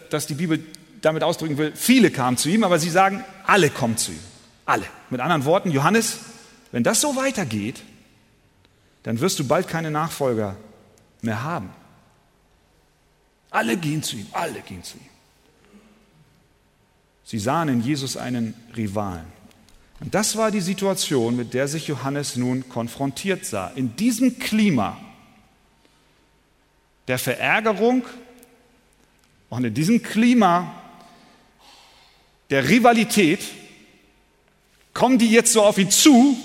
dass 0.09 0.27
die 0.27 0.33
Bibel 0.33 0.59
damit 1.01 1.23
ausdrücken 1.23 1.57
will, 1.57 1.73
viele 1.75 2.11
kamen 2.11 2.37
zu 2.37 2.49
ihm, 2.49 2.63
aber 2.63 2.79
sie 2.79 2.89
sagen, 2.89 3.23
alle 3.45 3.69
kommen 3.69 3.97
zu 3.97 4.11
ihm. 4.11 4.19
Alle. 4.65 4.85
Mit 5.09 5.21
anderen 5.21 5.45
Worten, 5.45 5.69
Johannes, 5.71 6.19
wenn 6.71 6.83
das 6.83 7.01
so 7.01 7.15
weitergeht, 7.15 7.83
dann 9.03 9.19
wirst 9.19 9.37
du 9.39 9.47
bald 9.47 9.67
keine 9.67 9.91
Nachfolger 9.91 10.55
mehr 11.23 11.43
haben. 11.43 11.69
Alle 13.49 13.77
gehen 13.77 14.01
zu 14.01 14.15
ihm, 14.15 14.27
alle 14.31 14.61
gehen 14.61 14.83
zu 14.83 14.97
ihm. 14.97 15.09
Sie 17.23 17.39
sahen 17.39 17.69
in 17.69 17.81
Jesus 17.81 18.17
einen 18.17 18.53
Rivalen. 18.75 19.25
Und 19.99 20.13
das 20.13 20.35
war 20.35 20.51
die 20.51 20.59
Situation, 20.59 21.35
mit 21.35 21.53
der 21.53 21.67
sich 21.67 21.87
Johannes 21.87 22.35
nun 22.35 22.67
konfrontiert 22.67 23.45
sah. 23.45 23.69
In 23.69 23.95
diesem 23.95 24.39
Klima 24.39 24.97
der 27.07 27.19
Verärgerung 27.19 28.03
und 29.49 29.65
in 29.65 29.73
diesem 29.73 30.01
Klima 30.01 30.73
der 32.49 32.67
Rivalität 32.67 33.39
kommen 34.93 35.17
die 35.17 35.29
jetzt 35.29 35.53
so 35.53 35.63
auf 35.63 35.77
ihn 35.77 35.89
zu 35.89 36.37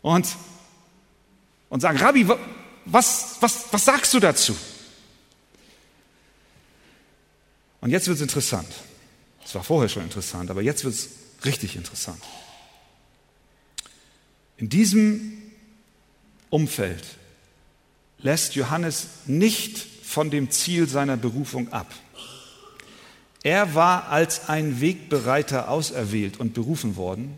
und, 0.00 0.26
und 1.68 1.80
sagen, 1.80 1.98
Rabbi, 1.98 2.26
was, 2.84 3.36
was, 3.40 3.72
was 3.72 3.84
sagst 3.84 4.12
du 4.14 4.20
dazu? 4.20 4.56
Und 7.80 7.90
jetzt 7.90 8.06
wird 8.06 8.16
es 8.16 8.22
interessant. 8.22 8.68
Es 9.44 9.54
war 9.54 9.64
vorher 9.64 9.88
schon 9.88 10.04
interessant, 10.04 10.50
aber 10.50 10.62
jetzt 10.62 10.84
wird 10.84 10.94
es 10.94 11.08
richtig 11.44 11.76
interessant. 11.76 12.22
In 14.56 14.68
diesem 14.68 15.42
Umfeld 16.50 17.04
lässt 18.18 18.54
Johannes 18.54 19.08
nicht 19.26 19.78
von 20.04 20.30
dem 20.30 20.50
Ziel 20.50 20.88
seiner 20.88 21.16
Berufung 21.16 21.72
ab. 21.72 21.92
Er 23.42 23.74
war 23.74 24.08
als 24.08 24.48
ein 24.48 24.80
Wegbereiter 24.80 25.68
auserwählt 25.68 26.38
und 26.38 26.54
berufen 26.54 26.94
worden. 26.94 27.36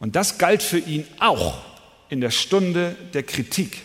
Und 0.00 0.16
das 0.16 0.38
galt 0.38 0.62
für 0.62 0.78
ihn 0.78 1.06
auch 1.20 1.62
in 2.08 2.20
der 2.20 2.32
Stunde 2.32 2.96
der 3.14 3.22
Kritik 3.22 3.82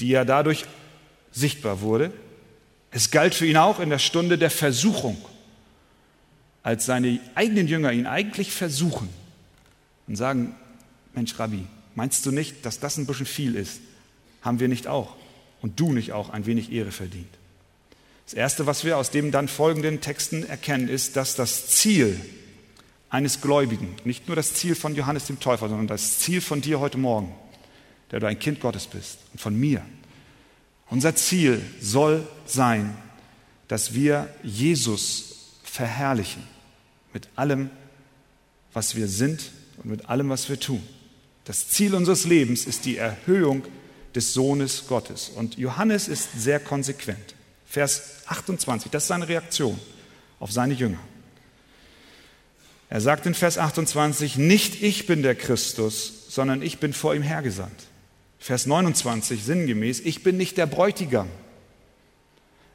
die 0.00 0.08
ja 0.08 0.24
dadurch 0.24 0.64
sichtbar 1.32 1.80
wurde. 1.80 2.12
Es 2.90 3.10
galt 3.10 3.34
für 3.34 3.46
ihn 3.46 3.56
auch 3.56 3.80
in 3.80 3.90
der 3.90 3.98
Stunde 3.98 4.38
der 4.38 4.50
Versuchung, 4.50 5.18
als 6.62 6.86
seine 6.86 7.20
eigenen 7.34 7.68
Jünger 7.68 7.92
ihn 7.92 8.06
eigentlich 8.06 8.52
versuchen 8.52 9.08
und 10.06 10.16
sagen, 10.16 10.54
Mensch 11.14 11.38
Rabbi, 11.38 11.64
meinst 11.94 12.24
du 12.26 12.30
nicht, 12.30 12.64
dass 12.64 12.80
das 12.80 12.96
ein 12.96 13.06
bisschen 13.06 13.26
viel 13.26 13.54
ist? 13.54 13.80
Haben 14.42 14.60
wir 14.60 14.68
nicht 14.68 14.86
auch 14.86 15.16
und 15.60 15.80
du 15.80 15.92
nicht 15.92 16.12
auch 16.12 16.30
ein 16.30 16.46
wenig 16.46 16.72
Ehre 16.72 16.92
verdient. 16.92 17.28
Das 18.24 18.34
Erste, 18.34 18.66
was 18.66 18.84
wir 18.84 18.98
aus 18.98 19.10
dem 19.10 19.32
dann 19.32 19.48
folgenden 19.48 20.00
Texten 20.00 20.44
erkennen, 20.44 20.88
ist, 20.88 21.16
dass 21.16 21.34
das 21.34 21.68
Ziel 21.68 22.20
eines 23.10 23.40
Gläubigen, 23.40 23.96
nicht 24.04 24.26
nur 24.28 24.36
das 24.36 24.52
Ziel 24.54 24.74
von 24.74 24.94
Johannes 24.94 25.26
dem 25.26 25.40
Täufer, 25.40 25.68
sondern 25.68 25.86
das 25.86 26.18
Ziel 26.18 26.40
von 26.40 26.60
dir 26.60 26.78
heute 26.78 26.98
Morgen, 26.98 27.34
der 28.10 28.20
du 28.20 28.26
ein 28.26 28.38
Kind 28.38 28.60
Gottes 28.60 28.86
bist 28.86 29.18
und 29.32 29.40
von 29.40 29.58
mir, 29.58 29.84
unser 30.90 31.14
Ziel 31.14 31.60
soll 31.80 32.26
sein, 32.46 32.96
dass 33.68 33.92
wir 33.94 34.28
Jesus 34.42 35.52
verherrlichen 35.62 36.42
mit 37.12 37.28
allem, 37.36 37.70
was 38.72 38.96
wir 38.96 39.08
sind 39.08 39.50
und 39.76 39.86
mit 39.86 40.08
allem, 40.08 40.30
was 40.30 40.48
wir 40.48 40.58
tun. 40.58 40.82
Das 41.44 41.68
Ziel 41.68 41.94
unseres 41.94 42.24
Lebens 42.24 42.66
ist 42.66 42.84
die 42.84 42.96
Erhöhung 42.96 43.64
des 44.14 44.32
Sohnes 44.34 44.84
Gottes. 44.86 45.28
Und 45.28 45.58
Johannes 45.58 46.08
ist 46.08 46.40
sehr 46.40 46.60
konsequent. 46.60 47.34
Vers 47.66 48.22
28, 48.26 48.90
das 48.90 49.04
ist 49.04 49.08
seine 49.08 49.28
Reaktion 49.28 49.78
auf 50.40 50.52
seine 50.52 50.74
Jünger. 50.74 51.00
Er 52.88 53.00
sagt 53.02 53.26
in 53.26 53.34
Vers 53.34 53.58
28, 53.58 54.38
nicht 54.38 54.82
ich 54.82 55.06
bin 55.06 55.22
der 55.22 55.34
Christus, 55.34 56.24
sondern 56.28 56.62
ich 56.62 56.78
bin 56.78 56.94
vor 56.94 57.14
ihm 57.14 57.22
hergesandt. 57.22 57.87
Vers 58.38 58.66
29 58.66 59.42
sinngemäß, 59.42 60.00
ich 60.00 60.22
bin 60.22 60.36
nicht 60.36 60.56
der 60.56 60.66
Bräutigam, 60.66 61.28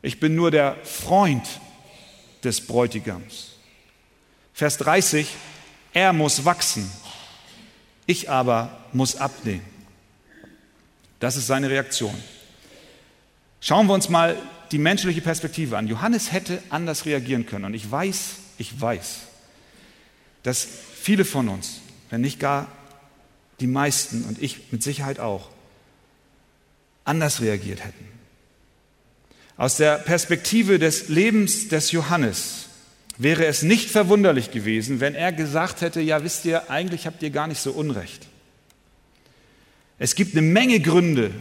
ich 0.01 0.19
bin 0.19 0.35
nur 0.35 0.51
der 0.51 0.75
Freund 0.83 1.47
des 2.43 2.65
Bräutigams. 2.65 3.51
Vers 4.53 4.77
30, 4.77 5.27
er 5.93 6.13
muss 6.13 6.45
wachsen, 6.45 6.91
ich 8.05 8.29
aber 8.29 8.85
muss 8.91 9.15
abnehmen. 9.15 9.65
Das 11.19 11.37
ist 11.37 11.47
seine 11.47 11.69
Reaktion. 11.69 12.13
Schauen 13.61 13.87
wir 13.87 13.93
uns 13.93 14.09
mal 14.09 14.37
die 14.73 14.77
menschliche 14.77 15.21
Perspektive 15.21 15.77
an. 15.77 15.87
Johannes 15.87 16.33
hätte 16.33 16.61
anders 16.69 17.05
reagieren 17.05 17.45
können. 17.45 17.63
Und 17.65 17.73
ich 17.73 17.89
weiß, 17.89 18.35
ich 18.57 18.81
weiß, 18.81 19.19
dass 20.43 20.67
viele 20.95 21.23
von 21.23 21.47
uns, 21.47 21.79
wenn 22.09 22.21
nicht 22.21 22.39
gar 22.39 22.67
die 23.61 23.67
meisten 23.67 24.25
und 24.25 24.41
ich 24.41 24.71
mit 24.71 24.83
Sicherheit 24.83 25.19
auch, 25.19 25.49
anders 27.05 27.41
reagiert 27.41 27.83
hätten. 27.83 28.05
Aus 29.57 29.77
der 29.77 29.97
Perspektive 29.97 30.79
des 30.79 31.09
Lebens 31.09 31.67
des 31.67 31.91
Johannes 31.91 32.65
wäre 33.17 33.45
es 33.45 33.61
nicht 33.61 33.89
verwunderlich 33.89 34.51
gewesen, 34.51 34.99
wenn 34.99 35.13
er 35.13 35.31
gesagt 35.31 35.81
hätte, 35.81 36.01
ja 36.01 36.23
wisst 36.23 36.45
ihr, 36.45 36.71
eigentlich 36.71 37.05
habt 37.05 37.21
ihr 37.21 37.29
gar 37.29 37.47
nicht 37.47 37.61
so 37.61 37.71
unrecht. 37.71 38.27
Es 39.99 40.15
gibt 40.15 40.35
eine 40.35 40.41
Menge 40.41 40.79
Gründe, 40.79 41.31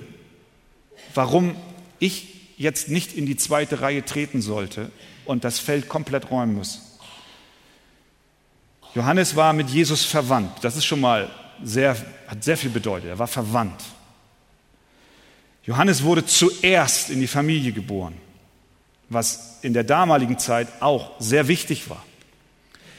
warum 1.14 1.56
ich 1.98 2.28
jetzt 2.58 2.88
nicht 2.88 3.14
in 3.16 3.26
die 3.26 3.36
zweite 3.36 3.80
Reihe 3.80 4.04
treten 4.04 4.42
sollte 4.42 4.90
und 5.24 5.44
das 5.44 5.58
Feld 5.58 5.88
komplett 5.88 6.30
räumen 6.30 6.54
muss. 6.54 6.98
Johannes 8.94 9.36
war 9.36 9.52
mit 9.54 9.70
Jesus 9.70 10.04
verwandt. 10.04 10.62
Das 10.62 10.76
ist 10.76 10.84
schon 10.84 11.00
mal 11.00 11.30
sehr, 11.62 11.96
hat 12.26 12.44
sehr 12.44 12.58
viel 12.58 12.70
bedeutet. 12.70 13.08
Er 13.08 13.18
war 13.18 13.26
verwandt. 13.26 13.82
Johannes 15.64 16.02
wurde 16.02 16.26
zuerst 16.26 17.10
in 17.10 17.20
die 17.20 17.26
Familie 17.26 17.72
geboren, 17.72 18.14
was 19.08 19.58
in 19.62 19.72
der 19.72 19.84
damaligen 19.84 20.38
Zeit 20.38 20.68
auch 20.80 21.12
sehr 21.20 21.48
wichtig 21.48 21.88
war. 21.88 22.04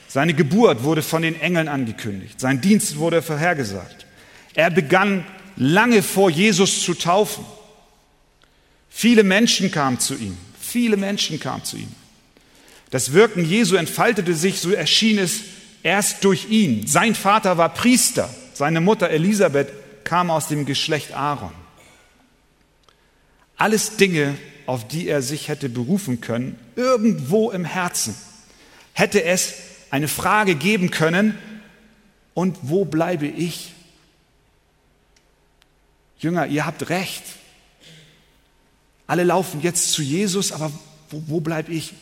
Seine 0.08 0.34
Geburt 0.34 0.84
wurde 0.84 1.02
von 1.02 1.24
den 1.24 1.40
Engeln 1.40 1.68
angekündigt. 1.68 2.40
Sein 2.40 2.62
Dienst 2.62 2.98
wurde 2.98 3.22
vorhergesagt. 3.22 4.06
Er 4.54 4.70
begann 4.70 5.26
lange 5.56 6.04
vor 6.04 6.30
Jesus 6.30 6.84
zu 6.84 6.94
taufen. 6.94 7.44
Viele 8.90 9.24
Menschen 9.24 9.72
kamen 9.72 10.00
zu 10.00 10.16
ihm. 10.16 10.38
Viele 10.60 10.98
Menschen 10.98 11.40
kamen 11.40 11.64
zu 11.64 11.78
ihm. 11.78 11.92
Das 12.92 13.14
Wirken 13.14 13.44
Jesu 13.44 13.76
entfaltete 13.76 14.36
sich, 14.36 14.60
so 14.60 14.72
erschien 14.72 15.18
es 15.18 15.42
erst 15.82 16.24
durch 16.24 16.48
ihn. 16.50 16.86
Sein 16.86 17.16
Vater 17.16 17.58
war 17.58 17.74
Priester. 17.74 18.30
Seine 18.54 18.82
Mutter 18.82 19.10
Elisabeth 19.10 19.70
kam 20.04 20.30
aus 20.30 20.48
dem 20.48 20.66
Geschlecht 20.68 21.14
Aaron. 21.14 21.63
Alles 23.64 23.96
Dinge, 23.96 24.38
auf 24.66 24.86
die 24.90 25.08
er 25.08 25.22
sich 25.22 25.48
hätte 25.48 25.70
berufen 25.70 26.20
können, 26.20 26.60
irgendwo 26.76 27.50
im 27.50 27.64
Herzen. 27.64 28.14
Hätte 28.92 29.24
es 29.24 29.54
eine 29.90 30.10
Frage 30.10 30.56
geben 30.56 30.92
können, 30.92 31.38
und 32.34 32.58
wo 32.64 32.84
bleibe 32.84 33.26
ich? 33.26 33.72
Jünger, 36.20 36.48
ihr 36.48 36.66
habt 36.66 36.90
recht. 36.90 37.24
Alle 39.08 39.24
laufen 39.24 39.62
jetzt 39.62 39.94
zu 39.94 40.02
Jesus, 40.02 40.52
aber 40.52 40.70
wo, 41.10 41.24
wo 41.28 41.40
bleibe 41.40 41.72
ich? 41.72 41.94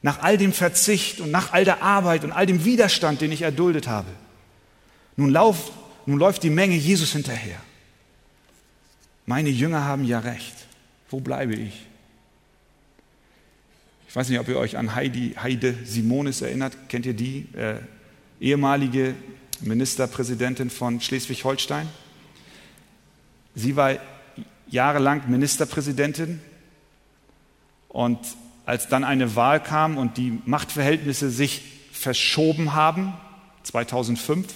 Nach 0.00 0.22
all 0.22 0.38
dem 0.38 0.54
Verzicht 0.54 1.20
und 1.20 1.30
nach 1.30 1.52
all 1.52 1.66
der 1.66 1.82
Arbeit 1.82 2.24
und 2.24 2.32
all 2.32 2.46
dem 2.46 2.64
Widerstand, 2.64 3.20
den 3.20 3.32
ich 3.32 3.42
erduldet 3.42 3.86
habe. 3.86 4.08
Nun, 5.16 5.28
lauf, 5.28 5.72
nun 6.06 6.18
läuft 6.18 6.42
die 6.42 6.48
Menge 6.48 6.76
Jesus 6.76 7.12
hinterher. 7.12 7.60
Meine 9.26 9.50
Jünger 9.50 9.84
haben 9.84 10.06
ja 10.06 10.20
recht. 10.20 10.65
Wo 11.10 11.20
bleibe 11.20 11.54
ich? 11.54 11.86
Ich 14.08 14.16
weiß 14.16 14.28
nicht, 14.28 14.38
ob 14.40 14.48
ihr 14.48 14.58
euch 14.58 14.76
an 14.76 14.94
Heidi, 14.94 15.34
Heide 15.40 15.74
Simonis 15.84 16.40
erinnert. 16.40 16.88
Kennt 16.88 17.06
ihr 17.06 17.14
die? 17.14 17.46
Äh, 17.54 17.76
ehemalige 18.40 19.14
Ministerpräsidentin 19.60 20.70
von 20.70 21.00
Schleswig-Holstein. 21.00 21.88
Sie 23.54 23.76
war 23.76 23.96
jahrelang 24.68 25.22
Ministerpräsidentin 25.28 26.40
und 27.88 28.18
als 28.66 28.88
dann 28.88 29.04
eine 29.04 29.36
Wahl 29.36 29.62
kam 29.62 29.96
und 29.96 30.16
die 30.16 30.40
Machtverhältnisse 30.44 31.30
sich 31.30 31.62
verschoben 31.92 32.74
haben, 32.74 33.14
2005, 33.62 34.46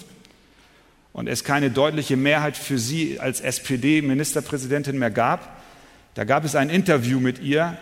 und 1.12 1.28
es 1.28 1.44
keine 1.44 1.70
deutliche 1.70 2.16
Mehrheit 2.16 2.56
für 2.56 2.78
sie 2.78 3.18
als 3.18 3.40
SPD-Ministerpräsidentin 3.40 4.98
mehr 4.98 5.10
gab, 5.10 5.59
da 6.14 6.24
gab 6.24 6.44
es 6.44 6.54
ein 6.54 6.70
Interview 6.70 7.20
mit 7.20 7.38
ihr 7.40 7.78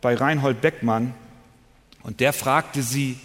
bei 0.00 0.14
Reinhold 0.14 0.60
Beckmann 0.60 1.14
und 2.02 2.20
der 2.20 2.32
fragte 2.32 2.82
sie, 2.82 3.18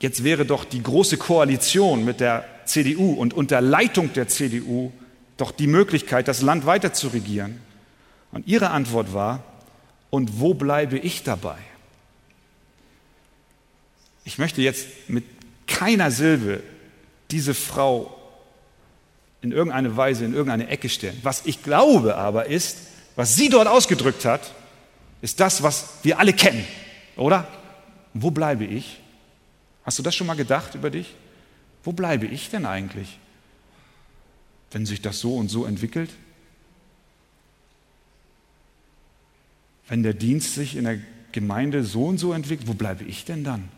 jetzt 0.00 0.24
wäre 0.24 0.44
doch 0.44 0.64
die 0.64 0.82
große 0.82 1.16
Koalition 1.16 2.04
mit 2.04 2.20
der 2.20 2.44
CDU 2.64 3.12
und 3.14 3.34
unter 3.34 3.60
Leitung 3.60 4.12
der 4.12 4.28
CDU 4.28 4.92
doch 5.36 5.52
die 5.52 5.66
Möglichkeit, 5.66 6.28
das 6.28 6.42
Land 6.42 6.66
weiter 6.66 6.92
zu 6.92 7.08
regieren. 7.08 7.60
Und 8.32 8.46
ihre 8.46 8.70
Antwort 8.70 9.14
war, 9.14 9.42
und 10.10 10.40
wo 10.40 10.54
bleibe 10.54 10.98
ich 10.98 11.22
dabei? 11.22 11.58
Ich 14.24 14.38
möchte 14.38 14.60
jetzt 14.60 14.86
mit 15.08 15.24
keiner 15.66 16.10
Silbe 16.10 16.62
diese 17.30 17.54
Frau 17.54 18.17
in 19.42 19.52
irgendeine 19.52 19.96
Weise 19.96 20.24
in 20.24 20.32
irgendeine 20.32 20.68
Ecke 20.68 20.88
stellen. 20.88 21.18
Was 21.22 21.46
ich 21.46 21.62
glaube 21.62 22.16
aber 22.16 22.46
ist, 22.46 22.78
was 23.16 23.36
sie 23.36 23.48
dort 23.48 23.68
ausgedrückt 23.68 24.24
hat, 24.24 24.52
ist 25.22 25.40
das, 25.40 25.62
was 25.62 25.98
wir 26.02 26.18
alle 26.18 26.32
kennen, 26.32 26.64
oder? 27.16 27.46
Wo 28.14 28.30
bleibe 28.30 28.64
ich? 28.64 29.00
Hast 29.84 29.98
du 29.98 30.02
das 30.02 30.14
schon 30.14 30.26
mal 30.26 30.36
gedacht 30.36 30.74
über 30.74 30.90
dich? 30.90 31.14
Wo 31.84 31.92
bleibe 31.92 32.26
ich 32.26 32.50
denn 32.50 32.66
eigentlich? 32.66 33.18
wenn 34.70 34.86
sich 34.86 35.00
das 35.00 35.20
so 35.20 35.36
und 35.36 35.48
so 35.48 35.64
entwickelt? 35.64 36.10
Wenn 39.88 40.02
der 40.02 40.14
Dienst 40.14 40.54
sich 40.54 40.76
in 40.76 40.84
der 40.84 40.98
Gemeinde 41.32 41.84
so 41.84 42.06
und 42.06 42.18
so 42.18 42.32
entwickelt, 42.32 42.68
wo 42.68 42.74
bleibe 42.74 43.04
ich 43.04 43.24
denn 43.24 43.44
dann? 43.44 43.68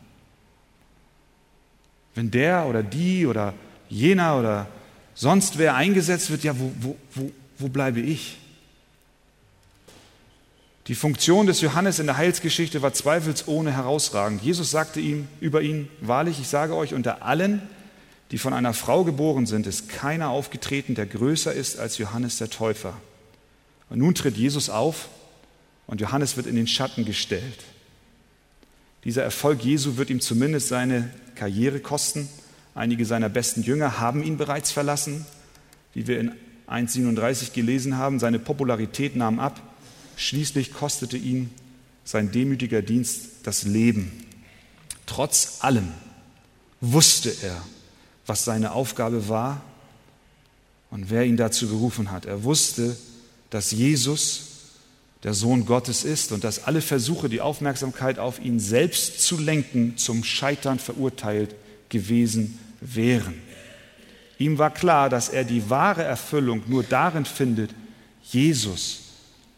Wenn 2.14 2.31
der 2.31 2.66
oder 2.66 2.83
die 2.83 3.27
oder 3.27 3.55
jener 3.88 4.38
oder 4.38 4.66
sonst 5.21 5.59
wer 5.59 5.75
eingesetzt 5.75 6.31
wird, 6.31 6.45
ja, 6.45 6.59
wo, 6.59 6.73
wo, 6.81 6.97
wo, 7.15 7.31
wo 7.59 7.69
bleibe 7.69 8.01
ich? 8.01 8.39
Die 10.87 10.95
Funktion 10.95 11.47
des 11.47 11.61
Johannes 11.61 11.99
in 11.99 12.07
der 12.07 12.17
Heilsgeschichte 12.17 12.81
war 12.81 12.95
zweifelsohne 12.95 13.71
herausragend. 13.71 14.43
Jesus 14.43 14.71
sagte 14.71 14.99
ihm 14.99 15.29
über 15.39 15.61
ihn, 15.61 15.91
wahrlich, 16.01 16.41
ich 16.41 16.49
sage 16.49 16.75
euch, 16.75 16.95
unter 16.95 17.23
allen, 17.23 17.61
die 18.31 18.39
von 18.39 18.55
einer 18.55 18.73
Frau 18.73 19.05
geboren 19.05 19.45
sind, 19.45 19.67
ist 19.67 19.91
keiner 19.91 20.31
aufgetreten, 20.31 20.95
der 20.95 21.05
größer 21.05 21.53
ist 21.53 21.79
als 21.79 21.99
Johannes 21.99 22.39
der 22.39 22.49
Täufer. 22.49 22.97
Und 23.91 23.99
nun 23.99 24.15
tritt 24.15 24.39
Jesus 24.39 24.71
auf 24.71 25.11
und 25.87 26.01
Johannes 26.01 26.39
wird 26.39 26.47
in 26.47 26.57
den 26.57 26.67
Schatten 26.67 27.05
gestellt. 27.05 27.65
Dieser 29.05 29.23
Erfolg 29.23 29.63
Jesu 29.63 29.99
wird 29.99 30.09
ihm 30.09 30.23
zumindest 30.23 30.69
seine 30.69 31.11
Karriere 31.35 31.81
kosten. 31.81 32.27
Einige 32.75 33.05
seiner 33.05 33.29
besten 33.29 33.63
Jünger 33.63 33.99
haben 34.01 34.23
ihn 34.23 34.37
bereits 34.37 34.71
verlassen, 34.71 35.27
wie 35.93 36.07
wir 36.07 36.21
in 36.21 36.33
1.37 36.69 37.53
gelesen 37.53 37.97
haben. 37.97 38.19
Seine 38.19 38.39
Popularität 38.39 39.17
nahm 39.17 39.41
ab. 39.41 39.61
Schließlich 40.17 40.73
kostete 40.73 41.17
ihn 41.17 41.51
sein 42.05 42.31
demütiger 42.31 42.83
Dienst 42.83 43.29
das 43.43 43.65
Leben. 43.65 44.25
Trotz 45.07 45.59
allem 45.61 45.89
wusste 46.81 47.35
er, 47.43 47.61
was 48.27 48.45
seine 48.45 48.73
Aufgabe 48.73 49.29
war 49.29 49.61
und 50.91 51.11
wer 51.11 51.25
ihn 51.25 51.37
dazu 51.37 51.69
berufen 51.69 52.11
hat. 52.11 52.27
Er 52.27 52.45
wusste, 52.45 52.97
dass 53.51 53.73
Jesus 53.73 54.43
der 55.23 55.35
Sohn 55.35 55.67
Gottes 55.67 56.05
ist 56.05 56.33
und 56.33 56.45
dass 56.45 56.65
alle 56.65 56.81
Versuche, 56.81 57.29
die 57.29 57.41
Aufmerksamkeit 57.41 58.19
auf 58.19 58.41
ihn 58.41 58.61
selbst 58.61 59.23
zu 59.23 59.39
lenken, 59.39 59.97
zum 59.97 60.25
Scheitern 60.25 60.79
verurteilt 60.79 61.55
gewesen 61.90 62.59
wären. 62.81 63.35
Ihm 64.38 64.57
war 64.57 64.72
klar, 64.72 65.11
dass 65.11 65.29
er 65.29 65.44
die 65.44 65.68
wahre 65.68 66.03
Erfüllung 66.03 66.62
nur 66.66 66.83
darin 66.83 67.26
findet, 67.26 67.74
Jesus 68.22 69.03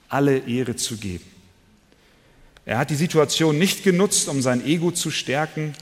alle 0.09 0.39
Ehre 0.39 0.77
zu 0.77 0.97
geben. 0.97 1.25
Er 2.65 2.79
hat 2.79 2.91
die 2.91 2.97
Situation 2.97 3.59
nicht 3.59 3.83
genutzt, 3.83 4.29
um 4.29 4.43
sein 4.43 4.65
Ego 4.65 4.91
zu 4.91 5.11
stärken, 5.11 5.75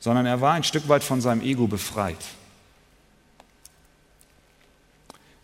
sondern 0.00 0.26
er 0.26 0.40
war 0.40 0.54
ein 0.54 0.64
Stück 0.64 0.88
weit 0.88 1.04
von 1.04 1.20
seinem 1.20 1.42
Ego 1.42 1.66
befreit. 1.66 2.18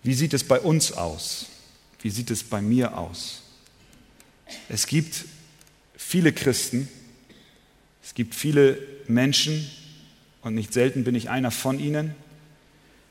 Wie 0.03 0.15
sieht 0.15 0.35
es 0.35 0.45
bei 0.45 0.61
uns 0.61 0.93
aus? 0.93 1.47
Wie 2.01 2.11
sieht 2.11 2.31
es 2.31 2.43
bei 2.43 2.61
mir 2.61 2.97
aus? 2.97 3.43
Es 4.69 4.87
gibt 4.87 5.25
viele 5.97 6.33
Christen, 6.33 6.89
es 8.09 8.15
gibt 8.15 8.35
viele 8.35 8.79
Menschen, 9.07 9.71
und 10.41 10.55
nicht 10.55 10.73
selten 10.73 11.05
bin 11.05 11.15
ich 11.15 11.29
einer 11.29 11.51
von 11.51 11.79
ihnen, 11.79 12.15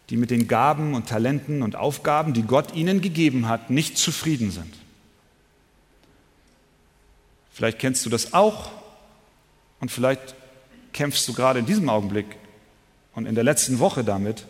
die 0.09 0.17
mit 0.17 0.31
den 0.31 0.47
Gaben 0.47 0.95
und 0.95 1.07
Talenten 1.07 1.61
und 1.61 1.75
Aufgaben, 1.75 2.33
die 2.33 2.41
Gott 2.41 2.73
ihnen 2.73 2.99
gegeben 2.99 3.47
hat, 3.47 3.69
nicht 3.69 3.99
zufrieden 3.99 4.49
sind. 4.49 4.73
Vielleicht 7.53 7.77
kennst 7.77 8.07
du 8.07 8.09
das 8.09 8.33
auch 8.33 8.71
und 9.79 9.91
vielleicht 9.91 10.33
kämpfst 10.93 11.27
du 11.27 11.33
gerade 11.33 11.59
in 11.59 11.67
diesem 11.67 11.89
Augenblick 11.89 12.25
und 13.13 13.27
in 13.27 13.35
der 13.35 13.43
letzten 13.43 13.77
Woche 13.77 14.03
damit, 14.03 14.45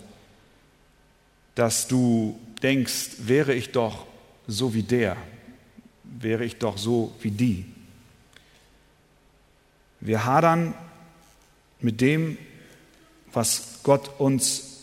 dass 1.56 1.90
du 1.90 2.40
denkst, 2.64 3.18
wäre 3.20 3.54
ich 3.54 3.74
doch 3.74 4.06
so 4.48 4.74
wie 4.74 4.84
der, 4.84 5.18
wäre 6.06 6.46
ich 6.46 6.56
doch 6.58 6.78
so 6.78 7.14
wie 7.20 7.32
die. 7.32 7.66
Wir 10.00 10.26
hadern 10.26 10.74
mit 11.80 12.02
dem, 12.02 12.38
was 13.34 13.80
Gott 13.84 14.20
uns 14.20 14.80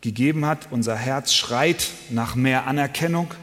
gegeben 0.00 0.46
hat. 0.46 0.68
Unser 0.70 0.96
Herz 0.96 1.34
schreit 1.34 1.88
nach 2.10 2.34
mehr 2.34 2.66
Anerkennung, 2.66 3.34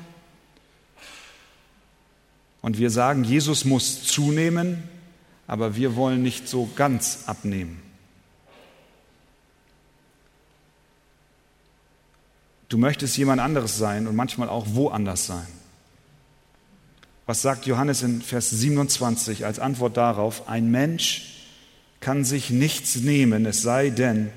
und 2.61 2.77
wir 2.77 2.91
sagen, 2.91 3.23
Jesus 3.23 3.65
muss 3.65 4.03
zunehmen, 4.03 4.83
aber 5.47 5.75
wir 5.75 5.95
wollen 5.95 6.21
nicht 6.21 6.47
so 6.47 6.69
ganz 6.75 7.23
abnehmen. 7.25 7.81
Du 12.69 12.77
möchtest 12.77 13.17
jemand 13.17 13.41
anderes 13.41 13.77
sein 13.77 14.07
und 14.07 14.15
manchmal 14.15 14.47
auch 14.47 14.65
woanders 14.69 15.25
sein. 15.25 15.47
Was 17.31 17.41
sagt 17.41 17.65
Johannes 17.65 18.03
in 18.03 18.21
Vers 18.21 18.49
27 18.49 19.45
als 19.45 19.57
Antwort 19.57 19.95
darauf? 19.95 20.49
Ein 20.49 20.69
Mensch 20.69 21.47
kann 22.01 22.25
sich 22.25 22.49
nichts 22.49 22.97
nehmen, 22.97 23.45
es 23.45 23.61
sei 23.61 23.89
denn, 23.89 24.31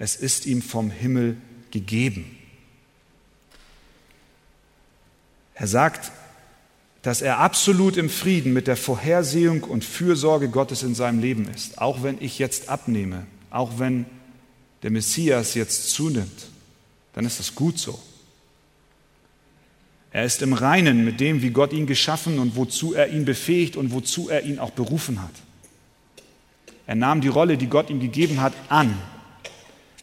es 0.00 0.16
ist 0.16 0.46
ihm 0.46 0.60
vom 0.60 0.90
Himmel 0.90 1.36
gegeben. 1.70 2.36
Er 5.54 5.68
sagt, 5.68 6.10
dass 7.02 7.22
er 7.22 7.38
absolut 7.38 7.96
im 7.96 8.10
Frieden 8.10 8.52
mit 8.52 8.66
der 8.66 8.76
Vorhersehung 8.76 9.62
und 9.62 9.84
Fürsorge 9.84 10.48
Gottes 10.48 10.82
in 10.82 10.96
seinem 10.96 11.20
Leben 11.20 11.48
ist, 11.54 11.78
auch 11.78 12.02
wenn 12.02 12.20
ich 12.20 12.40
jetzt 12.40 12.68
abnehme, 12.68 13.28
auch 13.50 13.78
wenn 13.78 14.06
der 14.82 14.90
Messias 14.90 15.54
jetzt 15.54 15.90
zunimmt, 15.90 16.48
dann 17.12 17.24
ist 17.24 17.38
das 17.38 17.54
gut 17.54 17.78
so. 17.78 17.96
Er 20.12 20.24
ist 20.24 20.42
im 20.42 20.52
Reinen 20.52 21.04
mit 21.04 21.20
dem, 21.20 21.42
wie 21.42 21.50
Gott 21.50 21.72
ihn 21.72 21.86
geschaffen 21.86 22.38
und 22.38 22.56
wozu 22.56 22.94
er 22.94 23.08
ihn 23.08 23.24
befähigt 23.24 23.76
und 23.76 23.92
wozu 23.92 24.28
er 24.28 24.42
ihn 24.42 24.58
auch 24.58 24.70
berufen 24.70 25.22
hat. 25.22 25.30
Er 26.86 26.96
nahm 26.96 27.20
die 27.20 27.28
Rolle, 27.28 27.56
die 27.56 27.68
Gott 27.68 27.90
ihm 27.90 28.00
gegeben 28.00 28.40
hat, 28.40 28.52
an. 28.68 28.92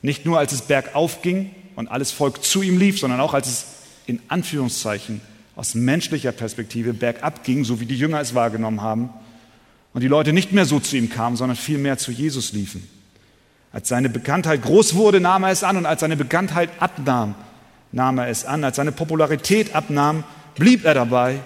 Nicht 0.01 0.25
nur 0.25 0.39
als 0.39 0.53
es 0.53 0.61
bergauf 0.61 1.21
ging 1.21 1.51
und 1.75 1.89
alles 1.89 2.11
Volk 2.11 2.43
zu 2.43 2.61
ihm 2.61 2.77
lief, 2.77 2.99
sondern 2.99 3.19
auch 3.19 3.33
als 3.33 3.47
es 3.47 3.65
in 4.05 4.21
Anführungszeichen 4.29 5.19
aus 5.57 5.75
menschlicher 5.75 6.31
Perspektive 6.31 6.93
bergab 6.93 7.43
ging, 7.43 7.65
so 7.65 7.81
wie 7.81 7.85
die 7.85 7.97
Jünger 7.97 8.21
es 8.21 8.33
wahrgenommen 8.33 8.81
haben, 8.81 9.09
und 9.93 10.01
die 10.01 10.07
Leute 10.07 10.31
nicht 10.31 10.51
mehr 10.51 10.65
so 10.65 10.79
zu 10.79 10.95
ihm 10.95 11.09
kamen, 11.09 11.35
sondern 11.35 11.57
vielmehr 11.57 11.97
zu 11.97 12.11
Jesus 12.11 12.53
liefen. 12.53 12.87
Als 13.73 13.89
seine 13.89 14.09
Bekanntheit 14.09 14.61
groß 14.61 14.93
wurde, 14.93 15.19
nahm 15.19 15.43
er 15.43 15.49
es 15.49 15.63
an, 15.63 15.75
und 15.75 15.85
als 15.85 16.01
seine 16.01 16.15
Bekanntheit 16.15 16.69
abnahm, 16.79 17.35
nahm 17.91 18.17
er 18.17 18.28
es 18.28 18.45
an. 18.45 18.63
Als 18.63 18.78
seine 18.78 18.91
Popularität 18.91 19.76
abnahm, 19.76 20.23
blieb 20.56 20.86
er 20.86 20.93
dabei, 20.93 21.39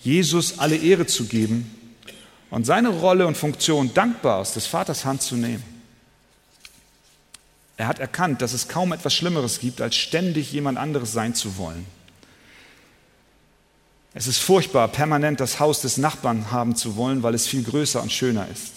Jesus 0.00 0.58
alle 0.58 0.76
Ehre 0.76 1.06
zu 1.06 1.26
geben 1.26 1.70
und 2.50 2.66
seine 2.66 2.88
Rolle 2.88 3.26
und 3.26 3.36
Funktion 3.36 3.94
dankbar 3.94 4.38
aus 4.38 4.54
des 4.54 4.66
Vaters 4.66 5.04
Hand 5.04 5.22
zu 5.22 5.36
nehmen. 5.36 5.62
Er 7.76 7.86
hat 7.86 7.98
erkannt, 7.98 8.42
dass 8.42 8.52
es 8.52 8.68
kaum 8.68 8.92
etwas 8.92 9.14
Schlimmeres 9.14 9.58
gibt, 9.58 9.80
als 9.80 9.96
ständig 9.96 10.52
jemand 10.52 10.78
anderes 10.78 11.12
sein 11.12 11.34
zu 11.34 11.56
wollen. 11.56 11.86
Es 14.14 14.26
ist 14.26 14.38
furchtbar, 14.38 14.88
permanent 14.88 15.40
das 15.40 15.58
Haus 15.58 15.80
des 15.80 15.96
Nachbarn 15.96 16.50
haben 16.50 16.76
zu 16.76 16.96
wollen, 16.96 17.22
weil 17.22 17.34
es 17.34 17.46
viel 17.46 17.62
größer 17.62 18.02
und 18.02 18.12
schöner 18.12 18.46
ist. 18.52 18.72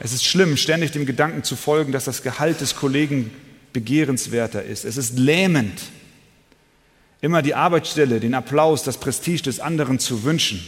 Es 0.00 0.12
ist 0.12 0.24
schlimm, 0.24 0.56
ständig 0.56 0.92
dem 0.92 1.06
Gedanken 1.06 1.42
zu 1.42 1.56
folgen, 1.56 1.92
dass 1.92 2.04
das 2.04 2.22
Gehalt 2.22 2.60
des 2.60 2.76
Kollegen 2.76 3.30
begehrenswerter 3.76 4.62
ist. 4.62 4.86
Es 4.86 4.96
ist 4.96 5.18
lähmend, 5.18 5.82
immer 7.20 7.42
die 7.42 7.54
Arbeitsstelle, 7.54 8.20
den 8.20 8.32
Applaus, 8.32 8.82
das 8.84 8.96
Prestige 8.96 9.42
des 9.42 9.60
anderen 9.60 9.98
zu 9.98 10.24
wünschen. 10.24 10.64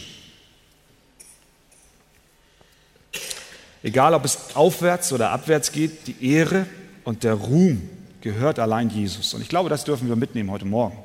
Egal, 3.81 4.13
ob 4.13 4.25
es 4.25 4.55
aufwärts 4.55 5.11
oder 5.11 5.31
abwärts 5.31 5.71
geht, 5.71 6.05
die 6.05 6.23
Ehre 6.23 6.67
und 7.03 7.23
der 7.23 7.33
Ruhm 7.33 7.81
gehört 8.21 8.59
allein 8.59 8.91
Jesus. 8.91 9.33
Und 9.33 9.41
ich 9.41 9.49
glaube, 9.49 9.69
das 9.69 9.85
dürfen 9.85 10.07
wir 10.07 10.15
mitnehmen 10.15 10.51
heute 10.51 10.65
Morgen, 10.65 10.95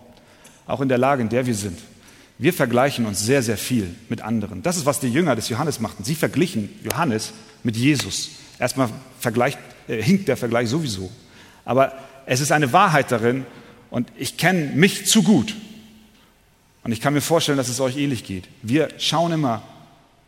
auch 0.67 0.83
in 0.83 0.90
der 0.90 0.99
Lage, 0.99 1.23
in 1.23 1.31
der 1.31 1.47
wir 1.47 1.55
sind. 1.55 1.79
Wir 2.37 2.53
vergleichen 2.53 3.07
uns 3.07 3.25
sehr, 3.25 3.43
sehr 3.43 3.57
viel 3.57 3.95
mit 4.11 4.21
anderen. 4.21 4.62
Das 4.62 4.77
ist, 4.77 4.85
was 4.85 5.01
die 5.01 5.09
Jünger 5.09 5.37
des 5.37 5.49
Johannes 5.49 5.81
machten. 5.81 6.05
Sie 6.05 6.17
verglichen 6.17 6.69
Johannes 6.83 7.33
mit 7.62 7.79
Jesus. 7.79 8.29
Erstmal 8.59 8.90
vergleicht, 9.21 9.59
äh, 9.88 10.03
hinkt 10.03 10.29
der 10.29 10.37
Vergleich 10.37 10.69
sowieso. 10.69 11.11
Aber 11.64 11.92
es 12.27 12.40
ist 12.40 12.53
eine 12.53 12.72
Wahrheit 12.72 13.11
darin 13.11 13.46
und 13.90 14.11
ich 14.16 14.37
kenne 14.37 14.72
mich 14.74 15.07
zu 15.07 15.22
gut. 15.22 15.55
Und 16.83 16.92
ich 16.92 17.00
kann 17.00 17.14
mir 17.14 17.22
vorstellen, 17.22 17.57
dass 17.57 17.68
es 17.68 17.81
euch 17.81 17.96
ähnlich 17.96 18.24
geht. 18.24 18.44
Wir 18.62 18.88
schauen 18.98 19.33
immer 19.33 19.62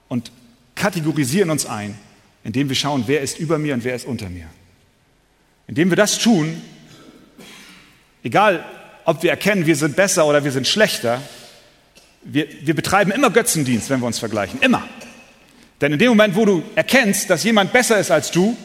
und 0.09 0.33
kategorisieren 0.75 1.51
uns 1.51 1.67
ein, 1.67 1.99
indem 2.45 2.69
wir 2.69 2.77
schauen, 2.77 3.05
wer 3.07 3.21
ist 3.21 3.39
über 3.39 3.59
mir 3.59 3.75
und 3.75 3.85
wer 3.85 3.95
ist 3.95 4.07
unter 4.07 4.31
mir. 4.31 4.47
Indem 5.67 5.91
wir 5.91 5.97
das 5.97 6.19
tun, 6.19 6.63
egal 8.23 8.65
ob 9.05 9.23
wir 9.23 9.31
erkennen, 9.31 9.67
wir 9.67 9.77
sind 9.77 9.97
besser 9.97 10.27
oder 10.27 10.45
wir 10.45 10.53
sind 10.53 10.67
schlechter, 10.67 11.21
wir, 12.23 12.47
wir 12.63 12.75
betreiben 12.75 13.11
immer 13.11 13.31
Götzendienst, 13.31 13.91
wenn 13.91 14.01
wir 14.01 14.07
uns 14.07 14.19
vergleichen. 14.19 14.61
Immer. 14.61 14.89
Denn 15.81 15.93
in 15.93 15.99
dem 15.99 16.09
Moment, 16.09 16.35
wo 16.35 16.45
du 16.45 16.63
erkennst, 16.75 17.29
dass 17.31 17.45
jemand 17.45 17.73
besser 17.73 17.99
ist 17.99 18.11
als 18.11 18.31
du, 18.31 18.57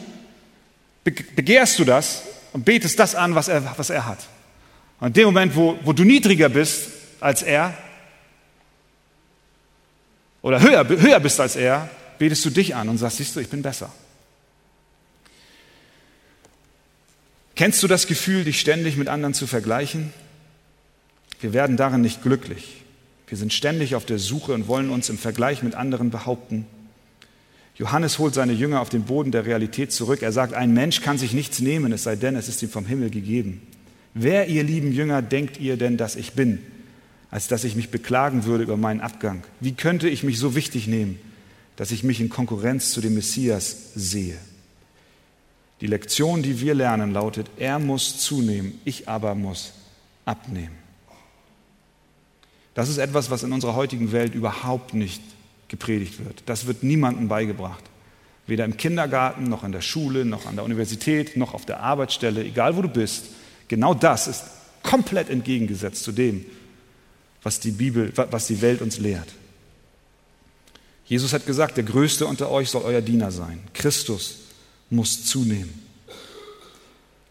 begehrst 1.04 1.78
du 1.78 1.84
das 1.84 2.22
und 2.52 2.64
betest 2.64 2.98
das 2.98 3.14
an, 3.14 3.34
was 3.34 3.48
er, 3.48 3.74
was 3.76 3.90
er 3.90 4.06
hat. 4.06 4.18
Und 5.00 5.08
in 5.08 5.12
dem 5.14 5.24
Moment, 5.26 5.56
wo, 5.56 5.78
wo 5.82 5.92
du 5.92 6.04
niedriger 6.04 6.48
bist 6.48 6.90
als 7.20 7.42
er 7.42 7.76
oder 10.42 10.60
höher, 10.60 10.86
höher 10.88 11.20
bist 11.20 11.40
als 11.40 11.56
er, 11.56 11.88
betest 12.18 12.44
du 12.44 12.50
dich 12.50 12.74
an 12.74 12.88
und 12.88 12.98
sagst, 12.98 13.18
siehst 13.18 13.36
du, 13.36 13.40
ich 13.40 13.48
bin 13.48 13.62
besser. 13.62 13.92
Kennst 17.54 17.82
du 17.82 17.86
das 17.86 18.06
Gefühl, 18.06 18.44
dich 18.44 18.60
ständig 18.60 18.96
mit 18.96 19.08
anderen 19.08 19.34
zu 19.34 19.46
vergleichen? 19.46 20.12
Wir 21.40 21.52
werden 21.52 21.76
darin 21.76 22.00
nicht 22.00 22.22
glücklich. 22.22 22.82
Wir 23.26 23.38
sind 23.38 23.52
ständig 23.52 23.94
auf 23.94 24.04
der 24.04 24.18
Suche 24.18 24.52
und 24.52 24.68
wollen 24.68 24.90
uns 24.90 25.08
im 25.08 25.18
Vergleich 25.18 25.62
mit 25.62 25.74
anderen 25.74 26.10
behaupten. 26.10 26.66
Johannes 27.76 28.18
holt 28.18 28.34
seine 28.34 28.52
Jünger 28.52 28.80
auf 28.80 28.90
den 28.90 29.04
Boden 29.04 29.32
der 29.32 29.46
Realität 29.46 29.92
zurück. 29.92 30.22
Er 30.22 30.32
sagt, 30.32 30.54
ein 30.54 30.74
Mensch 30.74 31.00
kann 31.00 31.18
sich 31.18 31.32
nichts 31.32 31.60
nehmen, 31.60 31.92
es 31.92 32.02
sei 32.02 32.16
denn, 32.16 32.36
es 32.36 32.48
ist 32.48 32.62
ihm 32.62 32.68
vom 32.68 32.86
Himmel 32.86 33.10
gegeben. 33.10 33.62
Wer, 34.14 34.48
ihr 34.48 34.62
lieben 34.62 34.92
Jünger, 34.92 35.22
denkt 35.22 35.58
ihr 35.58 35.76
denn, 35.76 35.96
dass 35.96 36.16
ich 36.16 36.32
bin, 36.32 36.58
als 37.30 37.48
dass 37.48 37.64
ich 37.64 37.76
mich 37.76 37.88
beklagen 37.88 38.44
würde 38.44 38.64
über 38.64 38.76
meinen 38.76 39.00
Abgang? 39.00 39.42
Wie 39.60 39.72
könnte 39.72 40.08
ich 40.08 40.22
mich 40.22 40.38
so 40.38 40.54
wichtig 40.54 40.86
nehmen, 40.86 41.18
dass 41.76 41.92
ich 41.92 42.04
mich 42.04 42.20
in 42.20 42.28
Konkurrenz 42.28 42.90
zu 42.92 43.00
dem 43.00 43.14
Messias 43.14 43.94
sehe? 43.94 44.36
Die 45.80 45.86
Lektion, 45.86 46.42
die 46.42 46.60
wir 46.60 46.74
lernen, 46.74 47.12
lautet, 47.12 47.50
er 47.56 47.78
muss 47.78 48.18
zunehmen, 48.18 48.78
ich 48.84 49.08
aber 49.08 49.34
muss 49.34 49.72
abnehmen. 50.26 50.76
Das 52.74 52.88
ist 52.88 52.98
etwas, 52.98 53.30
was 53.30 53.42
in 53.42 53.52
unserer 53.52 53.74
heutigen 53.74 54.12
Welt 54.12 54.34
überhaupt 54.34 54.94
nicht 54.94 55.22
gepredigt 55.72 56.24
wird. 56.24 56.42
Das 56.46 56.66
wird 56.66 56.82
niemandem 56.84 57.28
beigebracht. 57.28 57.82
Weder 58.46 58.66
im 58.66 58.76
Kindergarten, 58.76 59.44
noch 59.44 59.64
in 59.64 59.72
der 59.72 59.80
Schule, 59.80 60.26
noch 60.26 60.44
an 60.44 60.56
der 60.56 60.64
Universität, 60.64 61.34
noch 61.36 61.54
auf 61.54 61.64
der 61.64 61.80
Arbeitsstelle, 61.80 62.44
egal 62.44 62.76
wo 62.76 62.82
du 62.82 62.88
bist. 62.88 63.30
Genau 63.68 63.94
das 63.94 64.28
ist 64.28 64.44
komplett 64.82 65.30
entgegengesetzt 65.30 66.04
zu 66.04 66.12
dem, 66.12 66.44
was 67.42 67.58
die 67.58 67.70
Bibel, 67.70 68.12
was 68.30 68.46
die 68.46 68.60
Welt 68.60 68.82
uns 68.82 68.98
lehrt. 68.98 69.28
Jesus 71.06 71.32
hat 71.32 71.46
gesagt, 71.46 71.78
der 71.78 71.84
Größte 71.84 72.26
unter 72.26 72.50
euch 72.50 72.68
soll 72.68 72.82
euer 72.82 73.00
Diener 73.00 73.30
sein. 73.30 73.60
Christus 73.72 74.40
muss 74.90 75.24
zunehmen. 75.24 75.72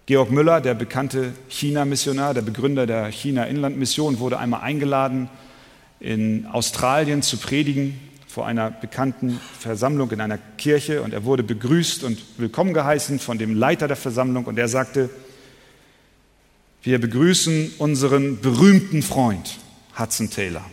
Georg 0.07 0.31
Müller, 0.31 0.61
der 0.61 0.73
bekannte 0.73 1.33
China-Missionar, 1.47 2.33
der 2.33 2.41
Begründer 2.41 2.87
der 2.87 3.05
China-Inland-Mission, 3.11 4.17
wurde 4.17 4.39
einmal 4.39 4.61
eingeladen, 4.61 5.29
in 5.99 6.47
Australien 6.47 7.21
zu 7.21 7.37
predigen 7.37 7.99
vor 8.31 8.45
einer 8.47 8.71
bekannten 8.71 9.41
Versammlung 9.59 10.09
in 10.11 10.21
einer 10.21 10.37
Kirche 10.57 11.01
und 11.01 11.13
er 11.13 11.25
wurde 11.25 11.43
begrüßt 11.43 12.05
und 12.05 12.17
willkommen 12.37 12.73
geheißen 12.73 13.19
von 13.19 13.37
dem 13.37 13.55
Leiter 13.55 13.89
der 13.89 13.97
Versammlung 13.97 14.45
und 14.45 14.57
er 14.57 14.69
sagte, 14.69 15.09
wir 16.81 17.01
begrüßen 17.01 17.73
unseren 17.77 18.39
berühmten 18.39 19.01
Freund 19.01 19.59
Hudson 19.99 20.29
Taylor. 20.29 20.63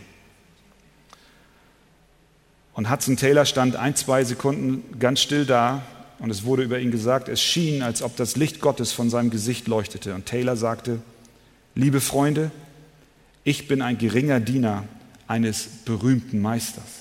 Und 2.75 2.89
Hudson 2.89 3.17
Taylor 3.17 3.43
stand 3.43 3.75
ein, 3.75 3.93
zwei 3.97 4.23
Sekunden 4.23 4.97
ganz 4.97 5.19
still 5.19 5.45
da 5.45 5.81
und 6.19 6.29
es 6.29 6.45
wurde 6.45 6.63
über 6.63 6.79
ihn 6.79 6.91
gesagt, 6.91 7.27
es 7.27 7.41
schien, 7.41 7.83
als 7.83 8.01
ob 8.01 8.15
das 8.15 8.37
Licht 8.37 8.61
Gottes 8.61 8.93
von 8.93 9.09
seinem 9.09 9.31
Gesicht 9.31 9.67
leuchtete. 9.67 10.15
Und 10.15 10.27
Taylor 10.27 10.55
sagte, 10.55 11.01
liebe 11.75 11.99
Freunde, 11.99 12.51
ich 13.43 13.67
bin 13.67 13.81
ein 13.81 13.97
geringer 13.97 14.39
Diener 14.39 14.85
eines 15.27 15.67
berühmten 15.83 16.39
Meisters. 16.39 16.98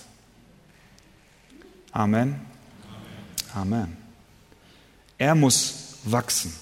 Amen. 1.92 2.40
Amen. 3.54 3.96
Er 5.16 5.34
muss 5.34 5.98
wachsen. 6.04 6.52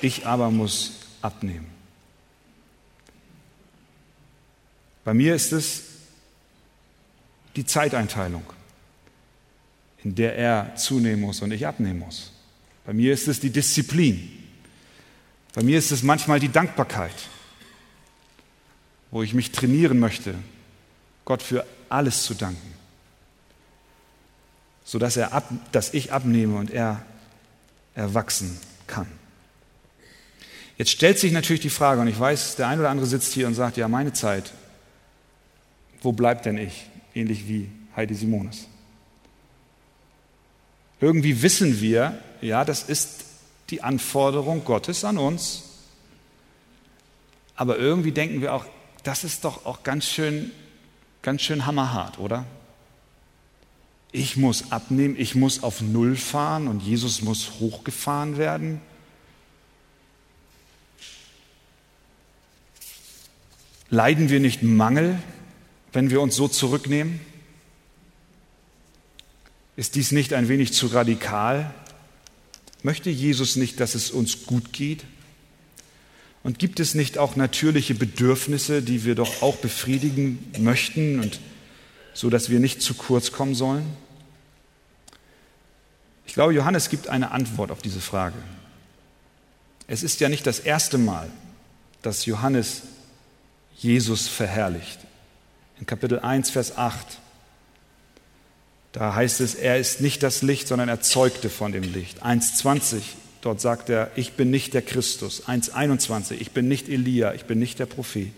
Ich 0.00 0.26
aber 0.26 0.50
muss 0.50 1.00
abnehmen. 1.20 1.66
Bei 5.04 5.14
mir 5.14 5.34
ist 5.34 5.52
es 5.52 5.82
die 7.54 7.66
Zeiteinteilung, 7.66 8.44
in 10.02 10.14
der 10.14 10.36
er 10.36 10.74
zunehmen 10.76 11.20
muss 11.20 11.42
und 11.42 11.52
ich 11.52 11.66
abnehmen 11.66 12.00
muss. 12.00 12.32
Bei 12.84 12.92
mir 12.92 13.12
ist 13.12 13.28
es 13.28 13.40
die 13.40 13.50
Disziplin. 13.50 14.30
Bei 15.54 15.62
mir 15.62 15.78
ist 15.78 15.90
es 15.90 16.02
manchmal 16.02 16.40
die 16.40 16.48
Dankbarkeit, 16.48 17.14
wo 19.10 19.22
ich 19.22 19.34
mich 19.34 19.52
trainieren 19.52 19.98
möchte, 19.98 20.34
Gott 21.24 21.42
für 21.42 21.66
alles 21.88 22.24
zu 22.24 22.34
danken 22.34 22.71
sodass 24.92 25.16
er 25.16 25.32
ab, 25.32 25.48
dass 25.72 25.94
ich 25.94 26.12
abnehme 26.12 26.58
und 26.58 26.70
er 26.70 27.02
erwachsen 27.94 28.60
kann. 28.86 29.06
Jetzt 30.76 30.90
stellt 30.90 31.18
sich 31.18 31.32
natürlich 31.32 31.62
die 31.62 31.70
Frage, 31.70 32.02
und 32.02 32.08
ich 32.08 32.20
weiß, 32.20 32.56
der 32.56 32.68
ein 32.68 32.78
oder 32.78 32.90
andere 32.90 33.06
sitzt 33.06 33.32
hier 33.32 33.46
und 33.46 33.54
sagt, 33.54 33.78
ja, 33.78 33.88
meine 33.88 34.12
Zeit, 34.12 34.52
wo 36.02 36.12
bleibt 36.12 36.44
denn 36.44 36.58
ich? 36.58 36.90
Ähnlich 37.14 37.48
wie 37.48 37.70
Heidi 37.96 38.14
Simones. 38.14 38.66
Irgendwie 41.00 41.40
wissen 41.40 41.80
wir, 41.80 42.18
ja, 42.42 42.66
das 42.66 42.82
ist 42.82 43.24
die 43.70 43.82
Anforderung 43.82 44.62
Gottes 44.62 45.06
an 45.06 45.16
uns, 45.16 45.62
aber 47.56 47.78
irgendwie 47.78 48.12
denken 48.12 48.42
wir 48.42 48.52
auch, 48.52 48.66
das 49.04 49.24
ist 49.24 49.46
doch 49.46 49.64
auch 49.64 49.84
ganz 49.84 50.04
schön, 50.04 50.50
ganz 51.22 51.40
schön 51.40 51.64
hammerhart, 51.64 52.18
oder? 52.18 52.44
Ich 54.12 54.36
muss 54.36 54.70
abnehmen, 54.70 55.16
ich 55.18 55.34
muss 55.34 55.62
auf 55.62 55.80
Null 55.80 56.16
fahren 56.16 56.68
und 56.68 56.82
Jesus 56.82 57.22
muss 57.22 57.52
hochgefahren 57.60 58.36
werden. 58.36 58.80
Leiden 63.88 64.28
wir 64.28 64.40
nicht 64.40 64.62
Mangel, 64.62 65.18
wenn 65.92 66.10
wir 66.10 66.20
uns 66.20 66.36
so 66.36 66.46
zurücknehmen? 66.46 67.20
Ist 69.76 69.94
dies 69.94 70.12
nicht 70.12 70.34
ein 70.34 70.48
wenig 70.48 70.74
zu 70.74 70.88
radikal? 70.88 71.74
Möchte 72.82 73.08
Jesus 73.08 73.56
nicht, 73.56 73.80
dass 73.80 73.94
es 73.94 74.10
uns 74.10 74.44
gut 74.44 74.72
geht? 74.72 75.04
Und 76.42 76.58
gibt 76.58 76.80
es 76.80 76.94
nicht 76.94 77.16
auch 77.16 77.36
natürliche 77.36 77.94
Bedürfnisse, 77.94 78.82
die 78.82 79.04
wir 79.04 79.14
doch 79.14 79.42
auch 79.42 79.56
befriedigen 79.56 80.38
möchten 80.58 81.20
und 81.20 81.40
so 82.14 82.30
dass 82.30 82.50
wir 82.50 82.60
nicht 82.60 82.82
zu 82.82 82.94
kurz 82.94 83.32
kommen 83.32 83.54
sollen? 83.54 83.84
Ich 86.26 86.34
glaube, 86.34 86.54
Johannes 86.54 86.88
gibt 86.88 87.08
eine 87.08 87.30
Antwort 87.30 87.70
auf 87.70 87.82
diese 87.82 88.00
Frage. 88.00 88.36
Es 89.86 90.02
ist 90.02 90.20
ja 90.20 90.28
nicht 90.28 90.46
das 90.46 90.60
erste 90.60 90.98
Mal, 90.98 91.28
dass 92.00 92.24
Johannes 92.24 92.82
Jesus 93.76 94.28
verherrlicht. 94.28 94.98
In 95.78 95.86
Kapitel 95.86 96.20
1, 96.20 96.50
Vers 96.50 96.76
8, 96.76 97.18
da 98.92 99.14
heißt 99.14 99.40
es, 99.40 99.54
er 99.54 99.78
ist 99.78 100.00
nicht 100.00 100.22
das 100.22 100.42
Licht, 100.42 100.68
sondern 100.68 100.88
er 100.88 101.00
zeugte 101.00 101.50
von 101.50 101.72
dem 101.72 101.82
Licht. 101.82 102.22
1,20, 102.22 103.00
dort 103.40 103.60
sagt 103.60 103.88
er, 103.88 104.10
ich 104.14 104.34
bin 104.34 104.50
nicht 104.50 104.74
der 104.74 104.82
Christus. 104.82 105.44
1,21, 105.46 106.36
ich 106.38 106.52
bin 106.52 106.68
nicht 106.68 106.88
Elia, 106.88 107.34
ich 107.34 107.44
bin 107.44 107.58
nicht 107.58 107.78
der 107.78 107.86
Prophet. 107.86 108.32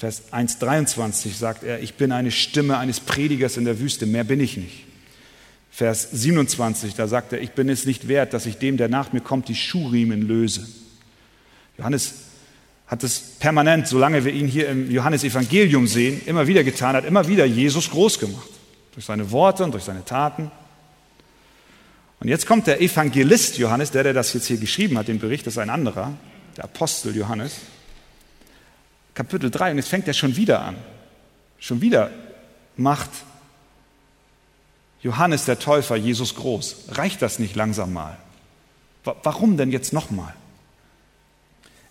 Vers 0.00 0.32
1,23 0.32 1.36
sagt 1.36 1.62
er, 1.62 1.82
ich 1.82 1.92
bin 1.92 2.10
eine 2.10 2.30
Stimme 2.30 2.78
eines 2.78 3.00
Predigers 3.00 3.58
in 3.58 3.66
der 3.66 3.80
Wüste, 3.80 4.06
mehr 4.06 4.24
bin 4.24 4.40
ich 4.40 4.56
nicht. 4.56 4.86
Vers 5.70 6.08
27, 6.10 6.94
da 6.94 7.06
sagt 7.06 7.34
er, 7.34 7.42
ich 7.42 7.50
bin 7.50 7.68
es 7.68 7.84
nicht 7.84 8.08
wert, 8.08 8.32
dass 8.32 8.46
ich 8.46 8.56
dem, 8.56 8.78
der 8.78 8.88
nach 8.88 9.12
mir 9.12 9.20
kommt, 9.20 9.48
die 9.48 9.54
Schuhriemen 9.54 10.26
löse. 10.26 10.66
Johannes 11.76 12.14
hat 12.86 13.04
es 13.04 13.20
permanent, 13.38 13.88
solange 13.88 14.24
wir 14.24 14.32
ihn 14.32 14.46
hier 14.46 14.70
im 14.70 14.90
Johannesevangelium 14.90 15.86
sehen, 15.86 16.22
immer 16.24 16.46
wieder 16.46 16.64
getan, 16.64 16.96
hat 16.96 17.04
immer 17.04 17.28
wieder 17.28 17.44
Jesus 17.44 17.90
groß 17.90 18.18
gemacht. 18.18 18.48
Durch 18.94 19.04
seine 19.04 19.30
Worte 19.30 19.64
und 19.64 19.72
durch 19.72 19.84
seine 19.84 20.06
Taten. 20.06 20.50
Und 22.20 22.28
jetzt 22.28 22.46
kommt 22.46 22.66
der 22.68 22.80
Evangelist 22.80 23.58
Johannes, 23.58 23.90
der, 23.90 24.04
der 24.04 24.14
das 24.14 24.32
jetzt 24.32 24.46
hier 24.46 24.56
geschrieben 24.56 24.96
hat, 24.96 25.08
den 25.08 25.18
Bericht, 25.18 25.46
ist 25.46 25.58
ein 25.58 25.68
anderer, 25.68 26.14
der 26.56 26.64
Apostel 26.64 27.14
Johannes. 27.14 27.52
Kapitel 29.14 29.50
3 29.50 29.72
und 29.72 29.76
jetzt 29.78 29.88
fängt 29.88 30.08
er 30.08 30.14
schon 30.14 30.36
wieder 30.36 30.62
an. 30.62 30.76
Schon 31.58 31.80
wieder 31.80 32.10
macht 32.76 33.10
Johannes 35.02 35.44
der 35.44 35.58
Täufer 35.58 35.96
Jesus 35.96 36.34
groß. 36.34 36.84
Reicht 36.90 37.22
das 37.22 37.38
nicht 37.38 37.56
langsam 37.56 37.92
mal? 37.92 38.16
Warum 39.04 39.56
denn 39.56 39.70
jetzt 39.70 39.92
nochmal? 39.92 40.34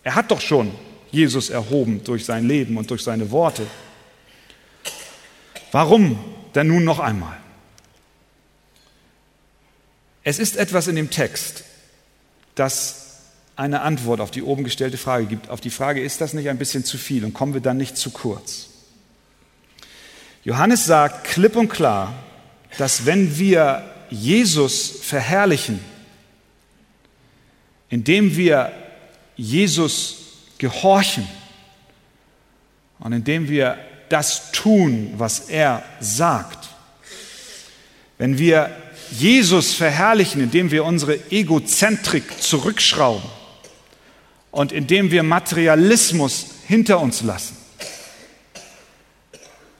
Er 0.03 0.15
hat 0.15 0.32
doch 0.32 0.41
schon 0.41 0.71
Jesus 1.12 1.49
erhoben 1.49 2.03
durch 2.03 2.25
sein 2.25 2.47
Leben 2.47 2.77
und 2.77 2.89
durch 2.89 3.03
seine 3.03 3.32
Worte. 3.32 3.65
Warum 5.71 6.19
denn 6.55 6.67
nun 6.67 6.84
noch 6.84 6.99
einmal? 6.99 7.38
Es 10.23 10.39
ist 10.39 10.58
etwas 10.58 10.88
in 10.88 10.95
dem 10.95 11.10
Text, 11.10 11.63
das 12.55 13.08
eine 13.59 13.81
Antwort 13.81 14.21
auf 14.21 14.31
die 14.31 14.41
oben 14.41 14.63
gestellte 14.63 14.97
Frage 14.97 15.25
gibt. 15.25 15.49
Auf 15.49 15.59
die 15.59 15.69
Frage, 15.69 16.01
ist 16.01 16.21
das 16.21 16.33
nicht 16.33 16.47
ein 16.47 16.57
bisschen 16.57 16.85
zu 16.85 16.97
viel 16.97 17.25
und 17.25 17.33
kommen 17.33 17.53
wir 17.53 17.59
dann 17.59 17.75
nicht 17.75 17.97
zu 17.97 18.09
kurz? 18.09 18.69
Johannes 20.45 20.85
sagt 20.85 21.25
klipp 21.25 21.57
und 21.57 21.67
klar, 21.67 22.13
dass 22.77 23.05
wenn 23.05 23.37
wir 23.37 23.83
Jesus 24.09 24.89
verherrlichen, 25.01 25.81
indem 27.89 28.37
wir 28.37 28.71
Jesus 29.35 30.15
gehorchen 30.57 31.27
und 32.99 33.11
indem 33.11 33.49
wir 33.49 33.77
das 34.07 34.53
tun, 34.53 35.13
was 35.17 35.49
er 35.49 35.83
sagt, 35.99 36.69
wenn 38.17 38.37
wir 38.37 38.73
Jesus 39.11 39.73
verherrlichen, 39.73 40.41
indem 40.41 40.71
wir 40.71 40.85
unsere 40.85 41.19
Egozentrik 41.29 42.41
zurückschrauben, 42.41 43.38
und 44.51 44.71
indem 44.71 45.12
wir 45.12 45.23
Materialismus 45.23 46.47
hinter 46.67 46.99
uns 46.99 47.21
lassen. 47.21 47.57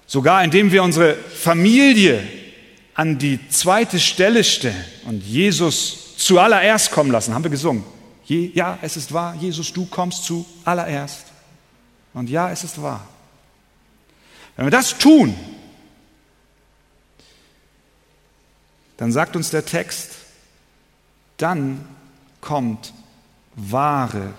Sogar 0.06 0.44
indem 0.44 0.72
wir 0.72 0.84
unsere 0.84 1.16
Familie 1.16 2.24
an 2.96 3.18
die 3.18 3.40
zweite 3.50 4.00
Stelle 4.00 4.44
stellen 4.44 4.84
und 5.06 5.24
Jesus 5.24 6.18
zuallererst 6.18 6.92
kommen 6.92 7.12
lassen, 7.12 7.34
haben 7.34 7.44
wir 7.44 7.52
gesungen. 7.52 7.84
Je, 8.26 8.52
ja, 8.54 8.78
es 8.82 8.98
ist 8.98 9.14
wahr, 9.14 9.36
Jesus, 9.36 9.72
du 9.72 9.86
kommst 9.86 10.24
zuallererst. 10.26 11.26
Und 12.14 12.30
ja, 12.30 12.52
es 12.52 12.64
ist 12.64 12.82
wahr. 12.82 13.08
Wenn 14.56 14.66
wir 14.66 14.72
das 14.72 14.98
tun, 14.98 15.36
dann 18.98 19.12
sagt 19.12 19.36
uns 19.36 19.50
der 19.50 19.66
Text, 19.66 20.12
dann 21.38 21.88
kommt 22.42 22.94
wahre 23.56 24.34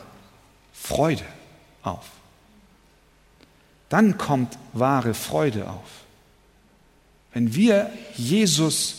Freude 0.82 1.24
auf. 1.82 2.06
Dann 3.88 4.18
kommt 4.18 4.56
wahre 4.72 5.14
Freude 5.14 5.68
auf. 5.68 5.90
Wenn 7.32 7.54
wir 7.54 7.90
Jesus 8.16 8.96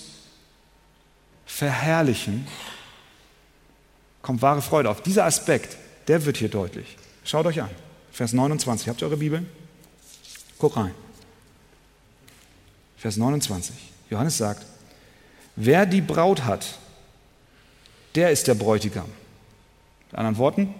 verherrlichen, 1.45 2.47
kommt 4.21 4.41
wahre 4.41 4.61
Freude 4.61 4.89
auf. 4.89 5.01
Dieser 5.01 5.25
Aspekt, 5.25 5.77
der 6.07 6.25
wird 6.25 6.37
hier 6.37 6.49
deutlich. 6.49 6.97
Schaut 7.23 7.45
euch 7.45 7.61
an. 7.61 7.69
Vers 8.11 8.33
29. 8.33 8.87
Habt 8.89 9.01
ihr 9.01 9.07
eure 9.07 9.17
Bibel? 9.17 9.45
Guck 10.57 10.77
rein. 10.77 10.93
Vers 12.97 13.17
29. 13.17 13.75
Johannes 14.09 14.37
sagt, 14.37 14.65
wer 15.55 15.85
die 15.85 16.01
Braut 16.01 16.43
hat, 16.43 16.77
der 18.15 18.31
ist 18.31 18.47
der 18.47 18.55
Bräutigam. 18.55 19.09
Mit 20.07 20.19
anderen 20.19 20.37
Worten, 20.37 20.75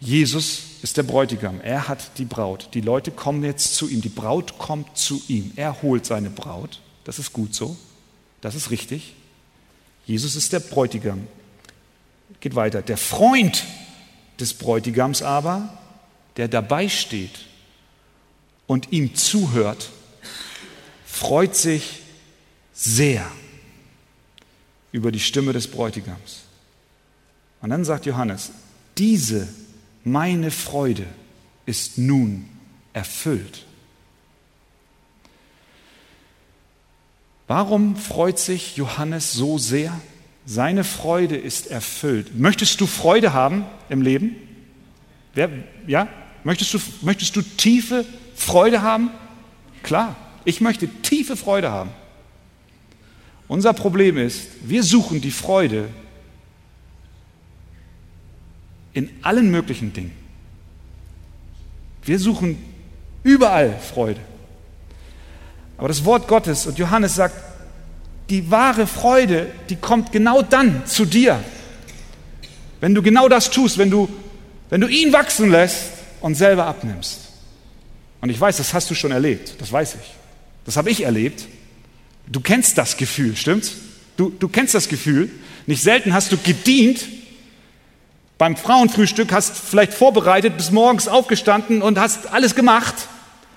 Jesus 0.00 0.62
ist 0.82 0.96
der 0.96 1.02
Bräutigam. 1.02 1.60
Er 1.62 1.88
hat 1.88 2.18
die 2.18 2.24
Braut. 2.24 2.68
Die 2.74 2.80
Leute 2.80 3.10
kommen 3.10 3.42
jetzt 3.42 3.74
zu 3.74 3.88
ihm. 3.88 4.00
Die 4.00 4.08
Braut 4.08 4.58
kommt 4.58 4.98
zu 4.98 5.22
ihm. 5.28 5.52
Er 5.56 5.82
holt 5.82 6.04
seine 6.04 6.30
Braut. 6.30 6.80
Das 7.04 7.18
ist 7.18 7.32
gut 7.32 7.54
so. 7.54 7.76
Das 8.40 8.54
ist 8.54 8.70
richtig. 8.70 9.14
Jesus 10.06 10.36
ist 10.36 10.52
der 10.52 10.60
Bräutigam. 10.60 11.26
Geht 12.40 12.54
weiter. 12.54 12.82
Der 12.82 12.98
Freund 12.98 13.64
des 14.38 14.54
Bräutigams 14.54 15.22
aber, 15.22 15.78
der 16.36 16.48
dabei 16.48 16.88
steht 16.88 17.46
und 18.66 18.92
ihm 18.92 19.14
zuhört, 19.14 19.90
freut 21.06 21.54
sich 21.54 22.00
sehr 22.74 23.30
über 24.92 25.12
die 25.12 25.20
Stimme 25.20 25.52
des 25.52 25.68
Bräutigams. 25.68 26.42
Und 27.62 27.70
dann 27.70 27.84
sagt 27.84 28.04
Johannes, 28.06 28.50
diese 28.98 29.48
meine 30.04 30.50
Freude 30.50 31.06
ist 31.66 31.98
nun 31.98 32.48
erfüllt. 32.92 33.64
Warum 37.46 37.96
freut 37.96 38.38
sich 38.38 38.76
Johannes 38.76 39.32
so 39.32 39.58
sehr? 39.58 39.98
Seine 40.46 40.84
Freude 40.84 41.36
ist 41.36 41.68
erfüllt. 41.68 42.38
Möchtest 42.38 42.80
du 42.80 42.86
Freude 42.86 43.32
haben 43.32 43.64
im 43.88 44.02
Leben? 44.02 44.36
Wer, 45.34 45.50
ja? 45.86 46.08
Möchtest 46.44 46.74
du, 46.74 46.78
möchtest 47.00 47.34
du 47.36 47.42
tiefe 47.42 48.04
Freude 48.34 48.82
haben? 48.82 49.10
Klar, 49.82 50.16
ich 50.44 50.60
möchte 50.60 50.88
tiefe 50.88 51.36
Freude 51.36 51.70
haben. 51.70 51.90
Unser 53.48 53.72
Problem 53.72 54.18
ist, 54.18 54.48
wir 54.62 54.82
suchen 54.82 55.20
die 55.20 55.30
Freude 55.30 55.88
in 58.94 59.10
allen 59.22 59.50
möglichen 59.50 59.92
Dingen. 59.92 60.12
Wir 62.04 62.18
suchen 62.18 62.58
überall 63.22 63.78
Freude. 63.78 64.20
Aber 65.76 65.88
das 65.88 66.04
Wort 66.04 66.28
Gottes 66.28 66.66
und 66.66 66.78
Johannes 66.78 67.16
sagt, 67.16 67.34
die 68.30 68.50
wahre 68.50 68.86
Freude, 68.86 69.48
die 69.68 69.76
kommt 69.76 70.12
genau 70.12 70.42
dann 70.42 70.86
zu 70.86 71.04
dir, 71.04 71.42
wenn 72.80 72.94
du 72.94 73.02
genau 73.02 73.28
das 73.28 73.50
tust, 73.50 73.76
wenn 73.78 73.90
du, 73.90 74.08
wenn 74.70 74.80
du 74.80 74.86
ihn 74.86 75.12
wachsen 75.12 75.50
lässt 75.50 75.90
und 76.20 76.34
selber 76.34 76.66
abnimmst. 76.66 77.20
Und 78.20 78.30
ich 78.30 78.40
weiß, 78.40 78.56
das 78.56 78.72
hast 78.72 78.90
du 78.90 78.94
schon 78.94 79.10
erlebt, 79.10 79.56
das 79.58 79.70
weiß 79.70 79.96
ich. 79.96 80.14
Das 80.64 80.76
habe 80.76 80.90
ich 80.90 81.02
erlebt. 81.02 81.46
Du 82.26 82.40
kennst 82.40 82.78
das 82.78 82.96
Gefühl, 82.96 83.36
stimmt's? 83.36 83.72
Du, 84.16 84.30
du 84.30 84.48
kennst 84.48 84.74
das 84.74 84.88
Gefühl. 84.88 85.30
Nicht 85.66 85.82
selten 85.82 86.14
hast 86.14 86.32
du 86.32 86.38
gedient 86.38 87.04
beim 88.38 88.56
Frauenfrühstück, 88.56 89.32
hast 89.32 89.56
vielleicht 89.56 89.94
vorbereitet, 89.94 90.56
bis 90.56 90.70
morgens 90.70 91.08
aufgestanden 91.08 91.82
und 91.82 91.98
hast 91.98 92.32
alles 92.32 92.54
gemacht, 92.54 92.94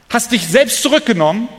hast 0.10 0.32
dich 0.32 0.48
selbst 0.48 0.82
zurückgenommen 0.82 1.50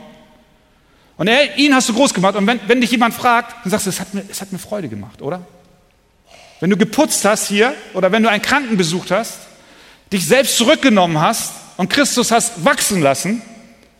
und 1.17 1.27
er, 1.27 1.57
ihn 1.57 1.75
hast 1.75 1.89
du 1.89 1.93
groß 1.93 2.13
gemacht. 2.13 2.35
Und 2.35 2.47
wenn, 2.47 2.61
wenn 2.67 2.79
dich 2.79 2.91
jemand 2.91 3.13
fragt, 3.13 3.53
dann 3.63 3.71
sagst 3.71 3.87
du, 3.87 3.89
es 3.89 3.99
hat, 3.99 4.13
mir, 4.13 4.23
es 4.29 4.39
hat 4.39 4.53
mir 4.53 4.59
Freude 4.59 4.87
gemacht, 4.87 5.21
oder? 5.21 5.41
Wenn 6.61 6.69
du 6.69 6.77
geputzt 6.77 7.25
hast 7.25 7.47
hier 7.47 7.73
oder 7.93 8.11
wenn 8.11 8.23
du 8.23 8.29
einen 8.29 8.41
Kranken 8.41 8.77
besucht 8.77 9.11
hast, 9.11 9.37
dich 10.13 10.25
selbst 10.25 10.57
zurückgenommen 10.57 11.19
hast 11.19 11.53
und 11.77 11.89
Christus 11.89 12.31
hast 12.31 12.63
wachsen 12.63 13.01
lassen, 13.01 13.41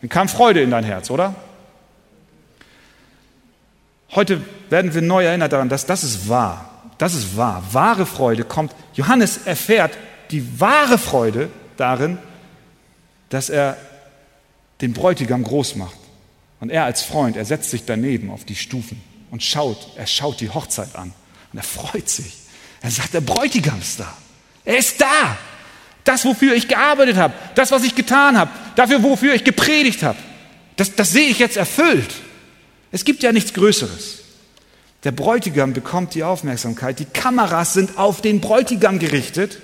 dann 0.00 0.08
kam 0.08 0.28
Freude 0.28 0.62
in 0.62 0.70
dein 0.70 0.84
Herz, 0.84 1.10
oder? 1.10 1.34
Heute 4.12 4.40
werden 4.70 4.94
wir 4.94 5.02
neu 5.02 5.24
erinnert 5.24 5.52
daran, 5.52 5.68
dass 5.68 5.86
das 5.86 6.02
ist 6.02 6.28
wahr. 6.28 6.69
Das 7.00 7.14
ist 7.14 7.34
wahr. 7.34 7.64
Wahre 7.72 8.04
Freude 8.04 8.44
kommt. 8.44 8.74
Johannes 8.92 9.38
erfährt 9.46 9.96
die 10.30 10.60
wahre 10.60 10.98
Freude 10.98 11.48
darin, 11.78 12.18
dass 13.30 13.48
er 13.48 13.78
den 14.82 14.92
Bräutigam 14.92 15.42
groß 15.42 15.76
macht. 15.76 15.96
Und 16.60 16.68
er 16.68 16.84
als 16.84 17.02
Freund, 17.02 17.38
er 17.38 17.46
setzt 17.46 17.70
sich 17.70 17.86
daneben 17.86 18.30
auf 18.30 18.44
die 18.44 18.54
Stufen 18.54 19.00
und 19.30 19.42
schaut, 19.42 19.96
er 19.96 20.06
schaut 20.06 20.42
die 20.42 20.50
Hochzeit 20.50 20.94
an 20.94 21.14
und 21.54 21.58
er 21.58 21.62
freut 21.62 22.06
sich. 22.06 22.36
Er 22.82 22.90
sagt, 22.90 23.14
der 23.14 23.22
Bräutigam 23.22 23.80
ist 23.80 23.98
da. 23.98 24.14
Er 24.66 24.76
ist 24.76 25.00
da. 25.00 25.38
Das, 26.04 26.26
wofür 26.26 26.54
ich 26.54 26.68
gearbeitet 26.68 27.16
habe, 27.16 27.32
das, 27.54 27.72
was 27.72 27.82
ich 27.82 27.94
getan 27.94 28.36
habe, 28.36 28.50
dafür, 28.76 29.02
wofür 29.02 29.32
ich 29.32 29.44
gepredigt 29.44 30.02
habe, 30.02 30.18
das, 30.76 30.94
das 30.94 31.12
sehe 31.12 31.28
ich 31.28 31.38
jetzt 31.38 31.56
erfüllt. 31.56 32.12
Es 32.92 33.06
gibt 33.06 33.22
ja 33.22 33.32
nichts 33.32 33.54
Größeres. 33.54 34.20
Der 35.04 35.12
Bräutigam 35.12 35.72
bekommt 35.72 36.14
die 36.14 36.24
Aufmerksamkeit. 36.24 36.98
Die 36.98 37.06
Kameras 37.06 37.72
sind 37.72 37.96
auf 37.96 38.20
den 38.20 38.40
Bräutigam 38.40 38.98
gerichtet. 38.98 39.58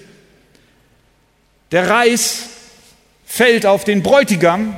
Der 1.72 1.90
Reis 1.90 2.44
fällt 3.26 3.66
auf 3.66 3.84
den 3.84 4.02
Bräutigam 4.02 4.74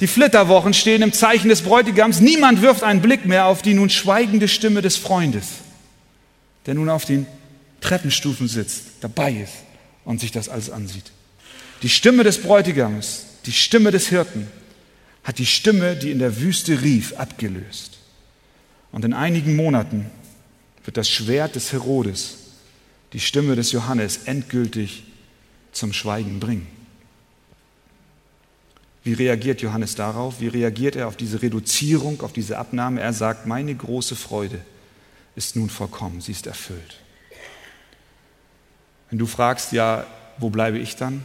die 0.00 0.08
Flitterwochen 0.08 0.74
stehen 0.74 1.02
im 1.02 1.12
Zeichen 1.12 1.48
des 1.48 1.62
Bräutigams. 1.62 2.20
Niemand 2.20 2.62
wirft 2.62 2.82
einen 2.82 3.00
Blick 3.00 3.26
mehr 3.26 3.46
auf 3.46 3.62
die 3.62 3.74
nun 3.74 3.90
schweigende 3.90 4.48
Stimme 4.48 4.82
des 4.82 4.96
Freundes, 4.96 5.46
der 6.66 6.74
nun 6.74 6.90
auf 6.90 7.04
den 7.04 7.26
Treppenstufen 7.80 8.48
sitzt, 8.48 8.82
dabei 9.00 9.32
ist 9.32 9.52
und 10.04 10.20
sich 10.20 10.32
das 10.32 10.48
alles 10.48 10.70
ansieht. 10.70 11.12
Die 11.82 11.88
Stimme 11.88 12.24
des 12.24 12.42
Bräutigams, 12.42 13.24
die 13.46 13.52
Stimme 13.52 13.90
des 13.92 14.08
Hirten, 14.08 14.48
hat 15.22 15.38
die 15.38 15.46
Stimme, 15.46 15.96
die 15.96 16.10
in 16.10 16.18
der 16.18 16.40
Wüste 16.40 16.82
rief, 16.82 17.14
abgelöst. 17.16 17.98
Und 18.94 19.04
in 19.04 19.12
einigen 19.12 19.56
Monaten 19.56 20.08
wird 20.84 20.96
das 20.96 21.08
Schwert 21.10 21.56
des 21.56 21.72
Herodes 21.72 22.38
die 23.12 23.18
Stimme 23.18 23.56
des 23.56 23.72
Johannes 23.72 24.18
endgültig 24.26 25.02
zum 25.72 25.92
Schweigen 25.92 26.38
bringen. 26.38 26.68
Wie 29.02 29.14
reagiert 29.14 29.62
Johannes 29.62 29.96
darauf? 29.96 30.40
Wie 30.40 30.46
reagiert 30.46 30.94
er 30.94 31.08
auf 31.08 31.16
diese 31.16 31.42
Reduzierung, 31.42 32.20
auf 32.20 32.32
diese 32.32 32.56
Abnahme? 32.56 33.00
Er 33.00 33.12
sagt, 33.12 33.46
meine 33.46 33.74
große 33.74 34.14
Freude 34.14 34.60
ist 35.34 35.56
nun 35.56 35.70
vollkommen, 35.70 36.20
sie 36.20 36.30
ist 36.30 36.46
erfüllt. 36.46 37.00
Wenn 39.10 39.18
du 39.18 39.26
fragst, 39.26 39.72
ja, 39.72 40.06
wo 40.38 40.50
bleibe 40.50 40.78
ich 40.78 40.94
dann? 40.94 41.24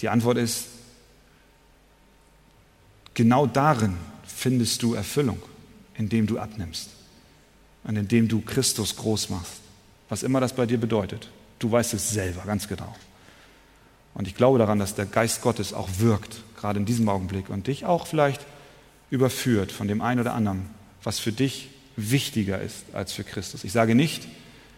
Die 0.00 0.08
Antwort 0.08 0.38
ist, 0.38 0.79
genau 3.20 3.44
darin 3.44 3.96
findest 4.24 4.82
du 4.82 4.94
Erfüllung, 4.94 5.42
indem 5.94 6.26
du 6.26 6.38
abnimmst 6.38 6.88
und 7.84 7.96
indem 7.96 8.28
du 8.28 8.40
Christus 8.40 8.96
groß 8.96 9.28
machst, 9.28 9.60
was 10.08 10.22
immer 10.22 10.40
das 10.40 10.54
bei 10.54 10.64
dir 10.64 10.80
bedeutet. 10.80 11.28
Du 11.58 11.70
weißt 11.70 11.92
es 11.92 12.08
selber 12.08 12.44
ganz 12.46 12.66
genau. 12.66 12.96
Und 14.14 14.26
ich 14.26 14.34
glaube 14.34 14.58
daran, 14.58 14.78
dass 14.78 14.94
der 14.94 15.04
Geist 15.04 15.42
Gottes 15.42 15.74
auch 15.74 15.90
wirkt, 15.98 16.40
gerade 16.58 16.78
in 16.78 16.86
diesem 16.86 17.10
Augenblick, 17.10 17.50
und 17.50 17.66
dich 17.66 17.84
auch 17.84 18.06
vielleicht 18.06 18.40
überführt 19.10 19.70
von 19.70 19.86
dem 19.86 20.00
einen 20.00 20.20
oder 20.20 20.32
anderen, 20.32 20.70
was 21.02 21.18
für 21.18 21.32
dich 21.32 21.68
wichtiger 21.96 22.58
ist 22.62 22.84
als 22.94 23.12
für 23.12 23.22
Christus. 23.22 23.64
Ich 23.64 23.72
sage 23.72 23.94
nicht, 23.94 24.26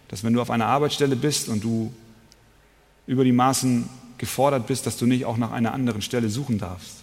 dass 0.09 0.25
wenn 0.25 0.33
du 0.33 0.43
auf 0.43 0.51
einer 0.51 0.67
Arbeitsstelle 0.67 1.15
bist 1.15 1.49
und 1.49 1.63
du 1.63 1.95
über 3.07 3.23
die 3.23 3.31
Maßen 3.31 3.89
gefordert 4.19 4.67
bist, 4.67 4.85
dass 4.85 4.97
du 4.97 5.07
nicht 5.07 5.27
auch 5.27 5.37
nach 5.37 5.53
einer 5.53 5.73
anderen 5.73 6.03
Stelle 6.03 6.29
suchen 6.29 6.59
darfst. 6.59 7.02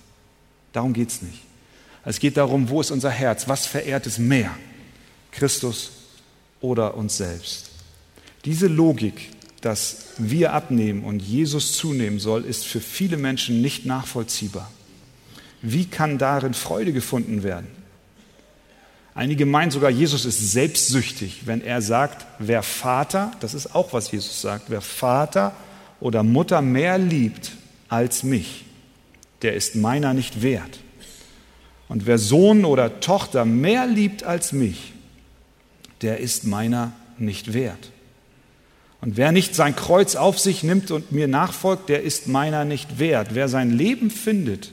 Darum 0.73 0.93
geht 0.93 1.09
es 1.09 1.21
nicht. 1.21 1.41
Es 2.05 2.19
geht 2.19 2.37
darum, 2.37 2.69
wo 2.69 2.81
ist 2.81 2.91
unser 2.91 3.09
Herz? 3.09 3.47
Was 3.47 3.65
verehrt 3.65 4.05
es 4.07 4.17
mehr? 4.17 4.51
Christus 5.31 5.91
oder 6.61 6.95
uns 6.95 7.17
selbst? 7.17 7.71
Diese 8.45 8.67
Logik, 8.67 9.29
dass 9.61 10.05
wir 10.17 10.53
abnehmen 10.53 11.03
und 11.03 11.21
Jesus 11.21 11.73
zunehmen 11.73 12.19
soll, 12.19 12.45
ist 12.45 12.65
für 12.65 12.79
viele 12.79 13.17
Menschen 13.17 13.61
nicht 13.61 13.85
nachvollziehbar. 13.85 14.71
Wie 15.61 15.85
kann 15.85 16.17
darin 16.17 16.53
Freude 16.53 16.93
gefunden 16.93 17.43
werden? 17.43 17.67
Einige 19.13 19.45
meinen 19.45 19.71
sogar, 19.71 19.89
Jesus 19.89 20.23
ist 20.23 20.51
selbstsüchtig, 20.51 21.41
wenn 21.45 21.61
er 21.61 21.81
sagt, 21.81 22.25
wer 22.39 22.63
Vater, 22.63 23.31
das 23.41 23.53
ist 23.53 23.75
auch 23.75 23.91
was 23.91 24.11
Jesus 24.11 24.41
sagt, 24.41 24.69
wer 24.69 24.79
Vater 24.79 25.53
oder 25.99 26.23
Mutter 26.23 26.61
mehr 26.61 26.97
liebt 26.97 27.51
als 27.89 28.23
mich, 28.23 28.63
der 29.41 29.53
ist 29.53 29.75
meiner 29.75 30.13
nicht 30.13 30.41
wert. 30.41 30.79
Und 31.87 32.05
wer 32.05 32.17
Sohn 32.17 32.65
oder 32.65 32.99
Tochter 32.99 33.45
mehr 33.45 33.87
liebt 33.87 34.23
als 34.23 34.51
mich, 34.51 34.93
der 36.01 36.19
ist 36.19 36.45
meiner 36.45 36.93
nicht 37.17 37.53
wert. 37.53 37.91
Und 39.01 39.17
wer 39.17 39.31
nicht 39.31 39.55
sein 39.55 39.75
Kreuz 39.75 40.15
auf 40.15 40.39
sich 40.39 40.63
nimmt 40.63 40.91
und 40.91 41.11
mir 41.11 41.27
nachfolgt, 41.27 41.89
der 41.89 42.03
ist 42.03 42.27
meiner 42.27 42.65
nicht 42.65 42.99
wert. 42.99 43.29
Wer 43.33 43.47
sein 43.47 43.71
Leben 43.71 44.11
findet, 44.11 44.71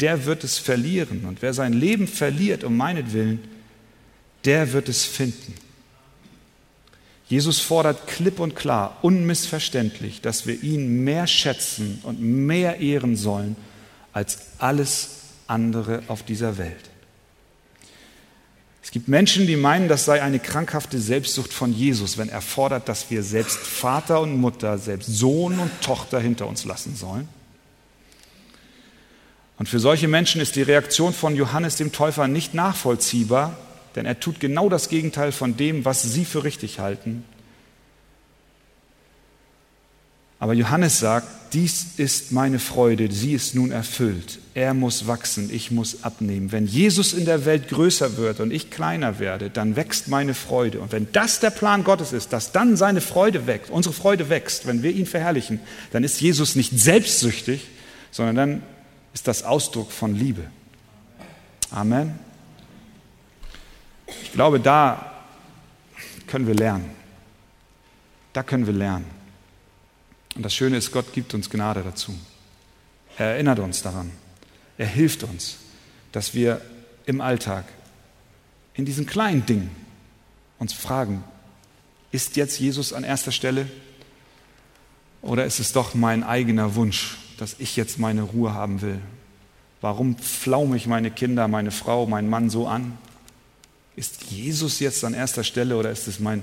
der 0.00 0.26
wird 0.26 0.44
es 0.44 0.58
verlieren. 0.58 1.24
Und 1.24 1.42
wer 1.42 1.54
sein 1.54 1.72
Leben 1.72 2.06
verliert 2.06 2.64
um 2.64 2.76
meinetwillen, 2.76 3.40
der 4.44 4.72
wird 4.72 4.88
es 4.88 5.04
finden. 5.04 5.54
Jesus 7.28 7.58
fordert 7.58 8.06
klipp 8.06 8.38
und 8.38 8.54
klar, 8.54 8.98
unmissverständlich, 9.02 10.20
dass 10.20 10.46
wir 10.46 10.62
ihn 10.62 11.02
mehr 11.02 11.26
schätzen 11.26 11.98
und 12.04 12.20
mehr 12.20 12.78
ehren 12.78 13.16
sollen 13.16 13.56
als 14.16 14.38
alles 14.56 15.10
andere 15.46 16.02
auf 16.08 16.22
dieser 16.22 16.56
Welt. 16.56 16.88
Es 18.82 18.90
gibt 18.90 19.08
Menschen, 19.08 19.46
die 19.46 19.56
meinen, 19.56 19.88
das 19.88 20.06
sei 20.06 20.22
eine 20.22 20.38
krankhafte 20.38 20.98
Selbstsucht 20.98 21.52
von 21.52 21.70
Jesus, 21.70 22.16
wenn 22.16 22.30
er 22.30 22.40
fordert, 22.40 22.88
dass 22.88 23.10
wir 23.10 23.22
selbst 23.22 23.58
Vater 23.58 24.22
und 24.22 24.38
Mutter, 24.38 24.78
selbst 24.78 25.08
Sohn 25.08 25.58
und 25.58 25.70
Tochter 25.82 26.18
hinter 26.18 26.46
uns 26.46 26.64
lassen 26.64 26.96
sollen. 26.96 27.28
Und 29.58 29.68
für 29.68 29.80
solche 29.80 30.08
Menschen 30.08 30.40
ist 30.40 30.56
die 30.56 30.62
Reaktion 30.62 31.12
von 31.12 31.36
Johannes 31.36 31.76
dem 31.76 31.92
Täufer 31.92 32.26
nicht 32.26 32.54
nachvollziehbar, 32.54 33.54
denn 33.96 34.06
er 34.06 34.18
tut 34.18 34.40
genau 34.40 34.70
das 34.70 34.88
Gegenteil 34.88 35.30
von 35.30 35.58
dem, 35.58 35.84
was 35.84 36.00
sie 36.02 36.24
für 36.24 36.42
richtig 36.42 36.78
halten. 36.78 37.22
Aber 40.46 40.54
Johannes 40.54 41.00
sagt, 41.00 41.26
dies 41.54 41.86
ist 41.96 42.30
meine 42.30 42.60
Freude, 42.60 43.10
sie 43.10 43.32
ist 43.32 43.56
nun 43.56 43.72
erfüllt. 43.72 44.38
Er 44.54 44.74
muss 44.74 45.08
wachsen, 45.08 45.50
ich 45.52 45.72
muss 45.72 46.04
abnehmen. 46.04 46.52
Wenn 46.52 46.68
Jesus 46.68 47.14
in 47.14 47.24
der 47.24 47.44
Welt 47.46 47.68
größer 47.68 48.16
wird 48.16 48.38
und 48.38 48.52
ich 48.52 48.70
kleiner 48.70 49.18
werde, 49.18 49.50
dann 49.50 49.74
wächst 49.74 50.06
meine 50.06 50.34
Freude. 50.34 50.78
Und 50.78 50.92
wenn 50.92 51.08
das 51.10 51.40
der 51.40 51.50
Plan 51.50 51.82
Gottes 51.82 52.12
ist, 52.12 52.32
dass 52.32 52.52
dann 52.52 52.76
seine 52.76 53.00
Freude 53.00 53.48
wächst, 53.48 53.72
unsere 53.72 53.92
Freude 53.92 54.28
wächst, 54.28 54.68
wenn 54.68 54.84
wir 54.84 54.92
ihn 54.92 55.06
verherrlichen, 55.06 55.58
dann 55.90 56.04
ist 56.04 56.20
Jesus 56.20 56.54
nicht 56.54 56.78
selbstsüchtig, 56.78 57.66
sondern 58.12 58.36
dann 58.36 58.62
ist 59.14 59.26
das 59.26 59.42
Ausdruck 59.42 59.90
von 59.90 60.14
Liebe. 60.14 60.44
Amen. 61.72 62.20
Ich 64.22 64.30
glaube, 64.30 64.60
da 64.60 65.24
können 66.28 66.46
wir 66.46 66.54
lernen. 66.54 66.88
Da 68.32 68.44
können 68.44 68.64
wir 68.64 68.74
lernen. 68.74 69.15
Und 70.36 70.42
das 70.42 70.54
Schöne 70.54 70.76
ist, 70.76 70.92
Gott 70.92 71.12
gibt 71.12 71.32
uns 71.34 71.48
Gnade 71.48 71.82
dazu. 71.82 72.14
Er 73.16 73.32
erinnert 73.32 73.58
uns 73.58 73.82
daran. 73.82 74.12
Er 74.76 74.86
hilft 74.86 75.22
uns, 75.22 75.56
dass 76.12 76.34
wir 76.34 76.60
im 77.06 77.20
Alltag, 77.22 77.64
in 78.74 78.84
diesen 78.84 79.06
kleinen 79.06 79.46
Dingen, 79.46 79.70
uns 80.58 80.74
fragen, 80.74 81.24
ist 82.12 82.36
jetzt 82.36 82.60
Jesus 82.60 82.92
an 82.92 83.04
erster 83.04 83.32
Stelle 83.32 83.66
oder 85.22 85.44
ist 85.46 85.58
es 85.58 85.72
doch 85.72 85.94
mein 85.94 86.22
eigener 86.22 86.74
Wunsch, 86.74 87.16
dass 87.38 87.56
ich 87.58 87.76
jetzt 87.76 87.98
meine 87.98 88.22
Ruhe 88.22 88.52
haben 88.52 88.82
will? 88.82 89.00
Warum 89.80 90.16
pflaume 90.16 90.76
ich 90.76 90.86
meine 90.86 91.10
Kinder, 91.10 91.48
meine 91.48 91.70
Frau, 91.70 92.06
meinen 92.06 92.28
Mann 92.28 92.50
so 92.50 92.66
an? 92.66 92.98
Ist 93.94 94.24
Jesus 94.24 94.80
jetzt 94.80 95.04
an 95.04 95.14
erster 95.14 95.44
Stelle 95.44 95.76
oder 95.76 95.90
ist 95.90 96.06
es 96.06 96.20
mein 96.20 96.42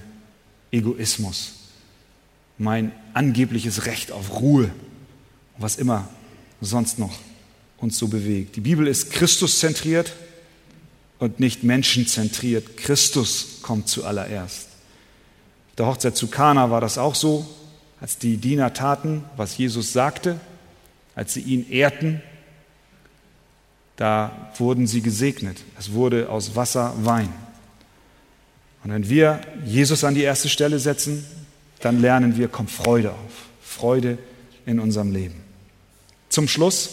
Egoismus? 0.72 1.63
Mein 2.58 2.92
angebliches 3.14 3.86
Recht 3.86 4.12
auf 4.12 4.42
Ruhe, 4.42 4.70
was 5.58 5.76
immer 5.76 6.08
sonst 6.62 7.00
noch 7.00 7.18
uns 7.78 7.98
so 7.98 8.08
bewegt. 8.08 8.56
Die 8.56 8.62
Bibel 8.62 8.88
ist 8.88 9.12
Christuszentriert 9.12 10.14
und 11.20 11.40
nicht 11.40 11.64
menschenzentriert. 11.64 12.78
Christus 12.78 13.60
kommt 13.62 13.88
zuallererst. 13.90 14.68
Der 15.78 15.88
Hochzeit 15.88 16.16
zu 16.16 16.28
Kana 16.28 16.70
war 16.70 16.82
das 16.82 16.98
auch 16.98 17.16
so, 17.16 17.48
als 18.00 18.18
die 18.18 18.38
Diener 18.38 18.74
taten, 18.74 19.24
was 19.38 19.58
Jesus 19.58 19.94
sagte, 19.94 20.40
als 21.16 21.34
sie 21.34 21.42
ihn 21.42 21.70
ehrten, 21.70 22.22
da 23.96 24.52
wurden 24.58 24.88
sie 24.88 25.02
gesegnet. 25.02 25.64
Es 25.80 25.94
wurde 25.94 26.30
aus 26.30 26.56
Wasser 26.56 26.94
Wein. 27.04 27.30
Und 28.84 28.92
wenn 28.92 29.08
wir 29.08 29.42
Jesus 29.66 30.04
an 30.04 30.16
die 30.16 30.24
erste 30.24 30.50
Stelle 30.50 30.80
setzen, 30.80 31.26
dann 31.84 32.00
lernen 32.00 32.38
wir, 32.38 32.48
kommt 32.48 32.72
Freude 32.72 33.12
auf. 33.12 33.48
Freude 33.62 34.18
in 34.66 34.80
unserem 34.80 35.12
Leben. 35.12 35.36
Zum 36.30 36.48
Schluss, 36.48 36.90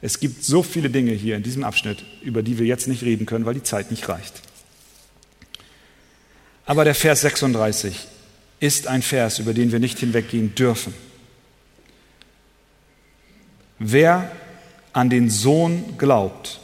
es 0.00 0.18
gibt 0.20 0.44
so 0.44 0.62
viele 0.62 0.88
Dinge 0.88 1.12
hier 1.12 1.36
in 1.36 1.42
diesem 1.42 1.64
Abschnitt, 1.64 2.04
über 2.22 2.42
die 2.42 2.58
wir 2.58 2.66
jetzt 2.66 2.88
nicht 2.88 3.02
reden 3.02 3.26
können, 3.26 3.44
weil 3.44 3.54
die 3.54 3.62
Zeit 3.62 3.90
nicht 3.90 4.08
reicht. 4.08 4.42
Aber 6.64 6.84
der 6.84 6.94
Vers 6.94 7.20
36 7.22 8.06
ist 8.60 8.86
ein 8.86 9.02
Vers, 9.02 9.38
über 9.38 9.52
den 9.52 9.72
wir 9.72 9.80
nicht 9.80 9.98
hinweggehen 9.98 10.54
dürfen. 10.54 10.94
Wer 13.78 14.30
an 14.92 15.10
den 15.10 15.30
Sohn 15.30 15.96
glaubt, 15.98 16.60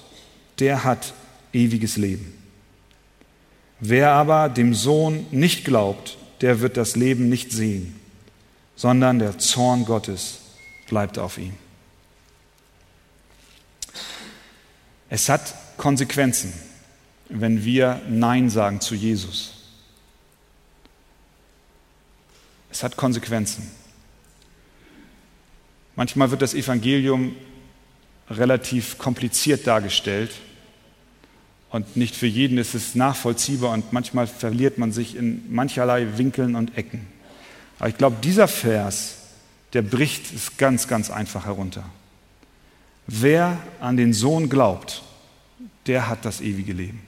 der 0.58 0.84
hat 0.84 1.12
ewiges 1.52 1.96
Leben. 1.96 2.32
Wer 3.80 4.12
aber 4.12 4.48
dem 4.48 4.74
Sohn 4.74 5.26
nicht 5.30 5.64
glaubt, 5.64 6.15
der 6.40 6.60
wird 6.60 6.76
das 6.76 6.96
Leben 6.96 7.28
nicht 7.28 7.52
sehen, 7.52 7.98
sondern 8.74 9.18
der 9.18 9.38
Zorn 9.38 9.84
Gottes 9.84 10.38
bleibt 10.88 11.18
auf 11.18 11.38
ihm. 11.38 11.54
Es 15.08 15.28
hat 15.28 15.54
Konsequenzen, 15.76 16.52
wenn 17.28 17.64
wir 17.64 18.02
Nein 18.08 18.50
sagen 18.50 18.80
zu 18.80 18.94
Jesus. 18.94 19.52
Es 22.70 22.82
hat 22.82 22.96
Konsequenzen. 22.96 23.70
Manchmal 25.94 26.30
wird 26.30 26.42
das 26.42 26.54
Evangelium 26.54 27.34
relativ 28.28 28.98
kompliziert 28.98 29.66
dargestellt 29.66 30.32
und 31.76 31.94
nicht 31.94 32.16
für 32.16 32.26
jeden 32.26 32.56
ist 32.56 32.74
es 32.74 32.94
nachvollziehbar 32.94 33.72
und 33.72 33.92
manchmal 33.92 34.26
verliert 34.26 34.78
man 34.78 34.92
sich 34.92 35.14
in 35.14 35.52
mancherlei 35.52 36.16
Winkeln 36.16 36.56
und 36.56 36.78
Ecken. 36.78 37.06
Aber 37.78 37.90
ich 37.90 37.98
glaube, 37.98 38.16
dieser 38.24 38.48
Vers, 38.48 39.18
der 39.74 39.82
bricht 39.82 40.34
es 40.34 40.56
ganz, 40.56 40.88
ganz 40.88 41.10
einfach 41.10 41.44
herunter. 41.44 41.84
Wer 43.06 43.58
an 43.78 43.98
den 43.98 44.14
Sohn 44.14 44.48
glaubt, 44.48 45.02
der 45.86 46.08
hat 46.08 46.24
das 46.24 46.40
ewige 46.40 46.72
Leben. 46.72 47.02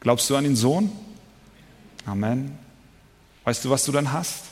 Glaubst 0.00 0.28
du 0.30 0.34
an 0.34 0.42
den 0.42 0.56
Sohn? 0.56 0.90
Amen. 2.06 2.58
Weißt 3.44 3.64
du, 3.64 3.70
was 3.70 3.84
du 3.84 3.92
dann 3.92 4.12
hast? 4.12 4.46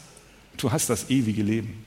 Du 0.58 0.70
hast 0.70 0.88
das 0.90 1.10
ewige 1.10 1.42
Leben. 1.42 1.84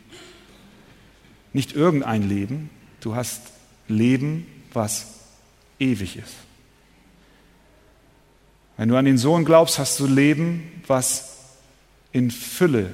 Nicht 1.53 1.71
irgendein 1.71 2.27
Leben, 2.27 2.69
du 2.99 3.15
hast 3.15 3.41
Leben, 3.87 4.45
was 4.73 5.18
ewig 5.79 6.17
ist. 6.17 6.35
Wenn 8.77 8.89
du 8.89 8.95
an 8.95 9.05
den 9.05 9.17
Sohn 9.17 9.43
glaubst, 9.45 9.79
hast 9.79 9.99
du 9.99 10.05
Leben, 10.05 10.81
was 10.87 11.37
in 12.11 12.31
Fülle 12.31 12.91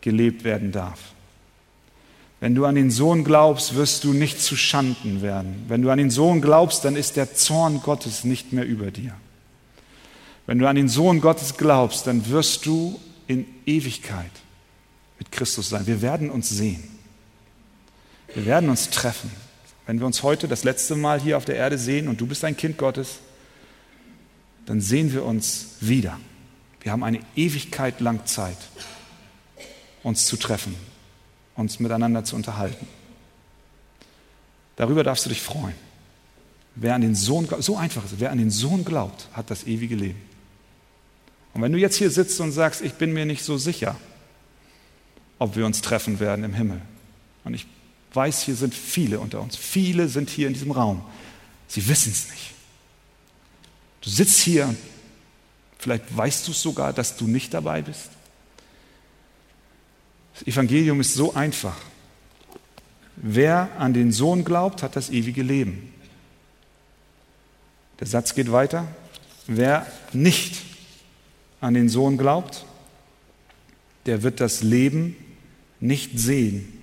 gelebt 0.00 0.44
werden 0.44 0.72
darf. 0.72 1.00
Wenn 2.40 2.54
du 2.54 2.64
an 2.66 2.74
den 2.74 2.90
Sohn 2.90 3.22
glaubst, 3.22 3.74
wirst 3.76 4.04
du 4.04 4.12
nicht 4.12 4.40
zu 4.40 4.56
Schanden 4.56 5.22
werden. 5.22 5.64
Wenn 5.68 5.82
du 5.82 5.90
an 5.90 5.98
den 5.98 6.10
Sohn 6.10 6.40
glaubst, 6.40 6.84
dann 6.84 6.96
ist 6.96 7.16
der 7.16 7.34
Zorn 7.34 7.80
Gottes 7.82 8.24
nicht 8.24 8.52
mehr 8.52 8.66
über 8.66 8.90
dir. 8.90 9.14
Wenn 10.46 10.58
du 10.58 10.66
an 10.66 10.76
den 10.76 10.88
Sohn 10.88 11.20
Gottes 11.20 11.56
glaubst, 11.56 12.06
dann 12.06 12.28
wirst 12.28 12.66
du 12.66 13.00
in 13.28 13.46
Ewigkeit 13.64 14.30
mit 15.18 15.30
Christus 15.30 15.68
sein. 15.68 15.86
Wir 15.86 16.02
werden 16.02 16.30
uns 16.30 16.48
sehen. 16.48 16.82
Wir 18.34 18.44
werden 18.46 18.70
uns 18.70 18.90
treffen. 18.90 19.30
Wenn 19.86 19.98
wir 19.98 20.06
uns 20.06 20.22
heute 20.22 20.48
das 20.48 20.64
letzte 20.64 20.94
Mal 20.94 21.20
hier 21.20 21.36
auf 21.36 21.44
der 21.44 21.56
Erde 21.56 21.78
sehen 21.78 22.08
und 22.08 22.20
du 22.20 22.26
bist 22.26 22.44
ein 22.44 22.56
Kind 22.56 22.78
Gottes, 22.78 23.18
dann 24.66 24.80
sehen 24.80 25.12
wir 25.12 25.24
uns 25.24 25.76
wieder. 25.80 26.18
Wir 26.80 26.92
haben 26.92 27.02
eine 27.02 27.20
Ewigkeit 27.36 28.00
lang 28.00 28.26
Zeit, 28.26 28.56
uns 30.02 30.26
zu 30.26 30.36
treffen, 30.36 30.74
uns 31.56 31.80
miteinander 31.80 32.24
zu 32.24 32.36
unterhalten. 32.36 32.86
Darüber 34.76 35.04
darfst 35.04 35.24
du 35.26 35.28
dich 35.28 35.42
freuen. 35.42 35.74
Wer 36.74 36.94
an 36.94 37.02
den 37.02 37.14
Sohn, 37.14 37.48
so 37.58 37.76
einfach 37.76 38.04
ist, 38.04 38.18
wer 38.18 38.30
an 38.30 38.38
den 38.38 38.50
Sohn 38.50 38.84
glaubt, 38.84 39.28
hat 39.32 39.50
das 39.50 39.66
ewige 39.66 39.94
Leben. 39.94 40.20
Und 41.54 41.60
wenn 41.60 41.72
du 41.72 41.78
jetzt 41.78 41.96
hier 41.96 42.10
sitzt 42.10 42.40
und 42.40 42.52
sagst, 42.52 42.80
ich 42.80 42.94
bin 42.94 43.12
mir 43.12 43.26
nicht 43.26 43.44
so 43.44 43.58
sicher, 43.58 43.96
ob 45.38 45.54
wir 45.54 45.66
uns 45.66 45.82
treffen 45.82 46.18
werden 46.18 46.44
im 46.44 46.54
Himmel, 46.54 46.80
und 47.44 47.54
ich 47.54 47.66
weiß, 48.14 48.42
hier 48.42 48.56
sind 48.56 48.74
viele 48.74 49.20
unter 49.20 49.40
uns. 49.40 49.56
Viele 49.56 50.08
sind 50.08 50.30
hier 50.30 50.46
in 50.46 50.54
diesem 50.54 50.70
Raum. 50.70 51.02
Sie 51.68 51.86
wissen 51.88 52.12
es 52.12 52.30
nicht. 52.30 52.52
Du 54.00 54.10
sitzt 54.10 54.40
hier 54.40 54.74
vielleicht 55.82 56.16
weißt 56.16 56.46
du 56.46 56.52
es 56.52 56.62
sogar, 56.62 56.92
dass 56.92 57.16
du 57.16 57.26
nicht 57.26 57.52
dabei 57.52 57.82
bist. 57.82 58.10
Das 60.34 60.46
Evangelium 60.46 61.00
ist 61.00 61.14
so 61.14 61.34
einfach. 61.34 61.76
Wer 63.16 63.68
an 63.78 63.92
den 63.92 64.12
Sohn 64.12 64.44
glaubt, 64.44 64.84
hat 64.84 64.94
das 64.94 65.10
ewige 65.10 65.42
Leben. 65.42 65.92
Der 67.98 68.06
Satz 68.06 68.34
geht 68.34 68.52
weiter. 68.52 68.86
Wer 69.48 69.84
nicht 70.12 70.62
an 71.60 71.74
den 71.74 71.88
Sohn 71.88 72.16
glaubt, 72.16 72.64
der 74.06 74.22
wird 74.22 74.40
das 74.40 74.62
Leben 74.62 75.16
nicht 75.80 76.16
sehen, 76.16 76.81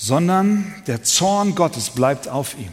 sondern 0.00 0.72
der 0.86 1.02
Zorn 1.02 1.56
Gottes 1.56 1.90
bleibt 1.90 2.28
auf 2.28 2.56
ihm. 2.56 2.70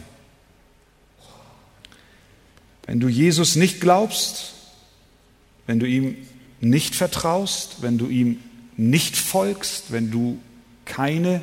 Wenn 2.86 3.00
du 3.00 3.08
Jesus 3.08 3.56
nicht 3.56 3.80
glaubst, 3.80 4.52
wenn 5.66 5.80
du 5.80 5.86
ihm 5.86 6.16
nicht 6.60 6.94
vertraust, 6.94 7.82
wenn 7.82 7.98
du 7.98 8.06
ihm 8.06 8.40
nicht 8.76 9.16
folgst, 9.16 9.90
wenn 9.90 10.12
du 10.12 10.38
keine 10.84 11.40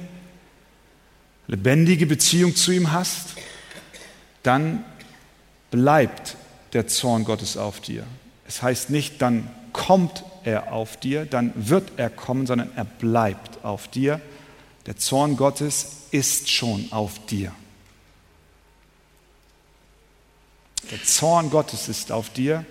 lebendige 1.48 2.06
Beziehung 2.06 2.56
zu 2.56 2.72
ihm 2.72 2.94
hast, 2.94 3.36
dann 4.42 4.86
bleibt 5.70 6.38
der 6.72 6.88
Zorn 6.88 7.26
Gottes 7.26 7.58
auf 7.58 7.82
dir. 7.82 8.06
Es 8.48 8.62
heißt 8.62 8.90
nicht, 8.90 9.22
dann 9.22 9.50
kommt 9.74 10.24
er 10.46 10.72
auf 10.72 10.96
dir, 10.98 11.26
dann 11.26 11.52
wird 11.56 11.92
er 11.98 12.10
kommen, 12.10 12.48
sondern 12.48 12.70
er 12.78 12.86
bleibt 12.86 13.66
auf 13.66 13.90
dir. 13.90 14.22
Der 14.86 14.98
Zorn 14.98 15.38
Gottes 15.38 15.88
ist 16.12 16.50
schon 16.50 16.92
auf 16.92 17.26
dir. 17.26 17.54
Der 20.92 21.04
Zorn 21.04 21.50
Gottes 21.50 21.88
ist 21.88 22.12
auf 22.12 22.30
dir 22.30 22.66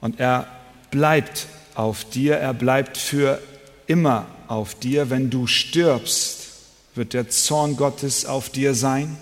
und 0.00 0.20
er 0.20 0.46
bleibt 0.90 1.48
auf 1.74 2.04
dir, 2.04 2.36
er 2.36 2.52
bleibt 2.52 2.98
für 2.98 3.40
immer 3.86 4.26
auf 4.46 4.74
dir. 4.74 5.08
Wenn 5.08 5.30
du 5.30 5.46
stirbst, 5.46 6.48
wird 6.94 7.14
der 7.14 7.30
Zorn 7.30 7.76
Gottes 7.76 8.26
auf 8.26 8.50
dir 8.50 8.74
sein. 8.74 9.16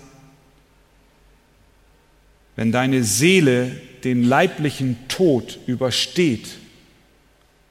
Wenn 2.55 2.71
deine 2.71 3.03
Seele 3.03 3.81
den 4.03 4.23
leiblichen 4.23 5.07
Tod 5.07 5.59
übersteht, 5.65 6.57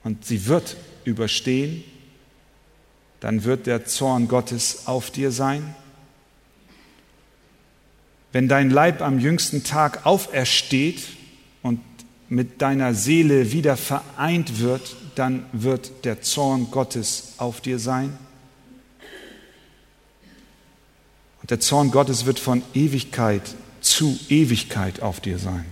und 0.03 0.25
sie 0.25 0.47
wird 0.47 0.75
überstehen, 1.05 1.83
dann 3.23 3.45
wird 3.45 3.67
der 3.67 3.85
Zorn 3.85 4.27
Gottes 4.27 4.85
auf 4.85 5.09
dir 5.09 5.31
sein. 5.31 5.73
Wenn 8.33 8.49
dein 8.49 8.69
Leib 8.69 9.01
am 9.01 9.17
jüngsten 9.17 9.63
Tag 9.63 10.05
aufersteht 10.05 11.03
und 11.61 11.79
mit 12.27 12.61
deiner 12.61 12.93
Seele 12.93 13.53
wieder 13.53 13.77
vereint 13.77 14.59
wird, 14.59 14.97
dann 15.15 15.45
wird 15.53 16.03
der 16.03 16.21
Zorn 16.21 16.69
Gottes 16.69 17.35
auf 17.37 17.61
dir 17.61 17.79
sein. 17.79 18.17
Und 21.41 21.49
der 21.49 21.61
Zorn 21.61 21.91
Gottes 21.91 22.25
wird 22.25 22.39
von 22.39 22.61
Ewigkeit 22.73 23.55
zu 23.79 24.19
Ewigkeit 24.27 25.01
auf 25.01 25.21
dir 25.21 25.39
sein. 25.39 25.63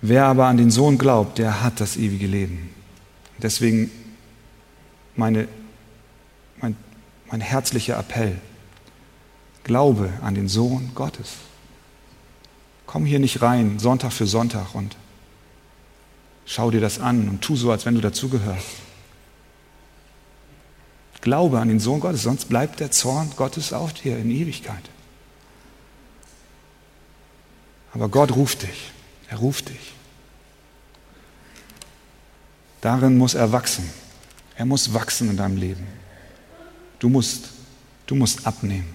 Wer 0.00 0.26
aber 0.26 0.46
an 0.46 0.56
den 0.56 0.70
Sohn 0.70 0.98
glaubt, 0.98 1.38
der 1.38 1.62
hat 1.62 1.80
das 1.80 1.96
ewige 1.96 2.26
Leben. 2.26 2.70
Deswegen 3.38 3.90
meine, 5.14 5.48
mein, 6.60 6.76
mein 7.30 7.40
herzlicher 7.40 7.98
Appell. 7.98 8.38
Glaube 9.64 10.12
an 10.22 10.34
den 10.34 10.48
Sohn 10.48 10.92
Gottes. 10.94 11.32
Komm 12.86 13.04
hier 13.04 13.18
nicht 13.18 13.42
rein, 13.42 13.78
Sonntag 13.78 14.12
für 14.12 14.26
Sonntag 14.26 14.74
und 14.74 14.96
schau 16.44 16.70
dir 16.70 16.80
das 16.80 17.00
an 17.00 17.28
und 17.28 17.42
tu 17.42 17.56
so, 17.56 17.72
als 17.72 17.84
wenn 17.84 17.94
du 17.94 18.00
dazugehörst. 18.00 18.66
Glaube 21.20 21.58
an 21.58 21.66
den 21.66 21.80
Sohn 21.80 21.98
Gottes, 21.98 22.22
sonst 22.22 22.48
bleibt 22.48 22.78
der 22.78 22.92
Zorn 22.92 23.32
Gottes 23.34 23.72
auf 23.72 23.92
dir 23.92 24.16
in 24.16 24.30
Ewigkeit. 24.30 24.84
Aber 27.92 28.08
Gott 28.08 28.36
ruft 28.36 28.62
dich, 28.62 28.92
er 29.28 29.38
ruft 29.38 29.68
dich. 29.68 29.92
Darin 32.80 33.18
muss 33.18 33.34
er 33.34 33.50
wachsen. 33.52 33.88
Er 34.56 34.64
muss 34.64 34.92
wachsen 34.94 35.30
in 35.30 35.36
deinem 35.36 35.56
Leben. 35.56 35.86
Du 36.98 37.08
musst, 37.08 37.50
du 38.06 38.14
musst 38.14 38.46
abnehmen. 38.46 38.94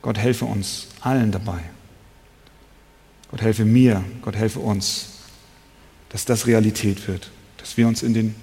Gott 0.00 0.18
helfe 0.18 0.44
uns 0.44 0.88
allen 1.00 1.30
dabei. 1.30 1.60
Gott 3.30 3.40
helfe 3.40 3.64
mir, 3.64 4.04
Gott 4.20 4.36
helfe 4.36 4.60
uns, 4.60 5.06
dass 6.10 6.24
das 6.24 6.46
Realität 6.46 7.08
wird, 7.08 7.30
dass 7.56 7.76
wir 7.76 7.88
uns 7.88 8.02
in 8.02 8.12
den 8.12 8.34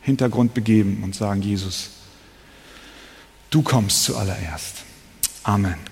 Hintergrund 0.00 0.54
begeben 0.54 1.02
und 1.04 1.14
sagen, 1.14 1.42
Jesus, 1.42 1.90
du 3.50 3.62
kommst 3.62 4.04
zuallererst. 4.04 4.84
Amen. 5.42 5.89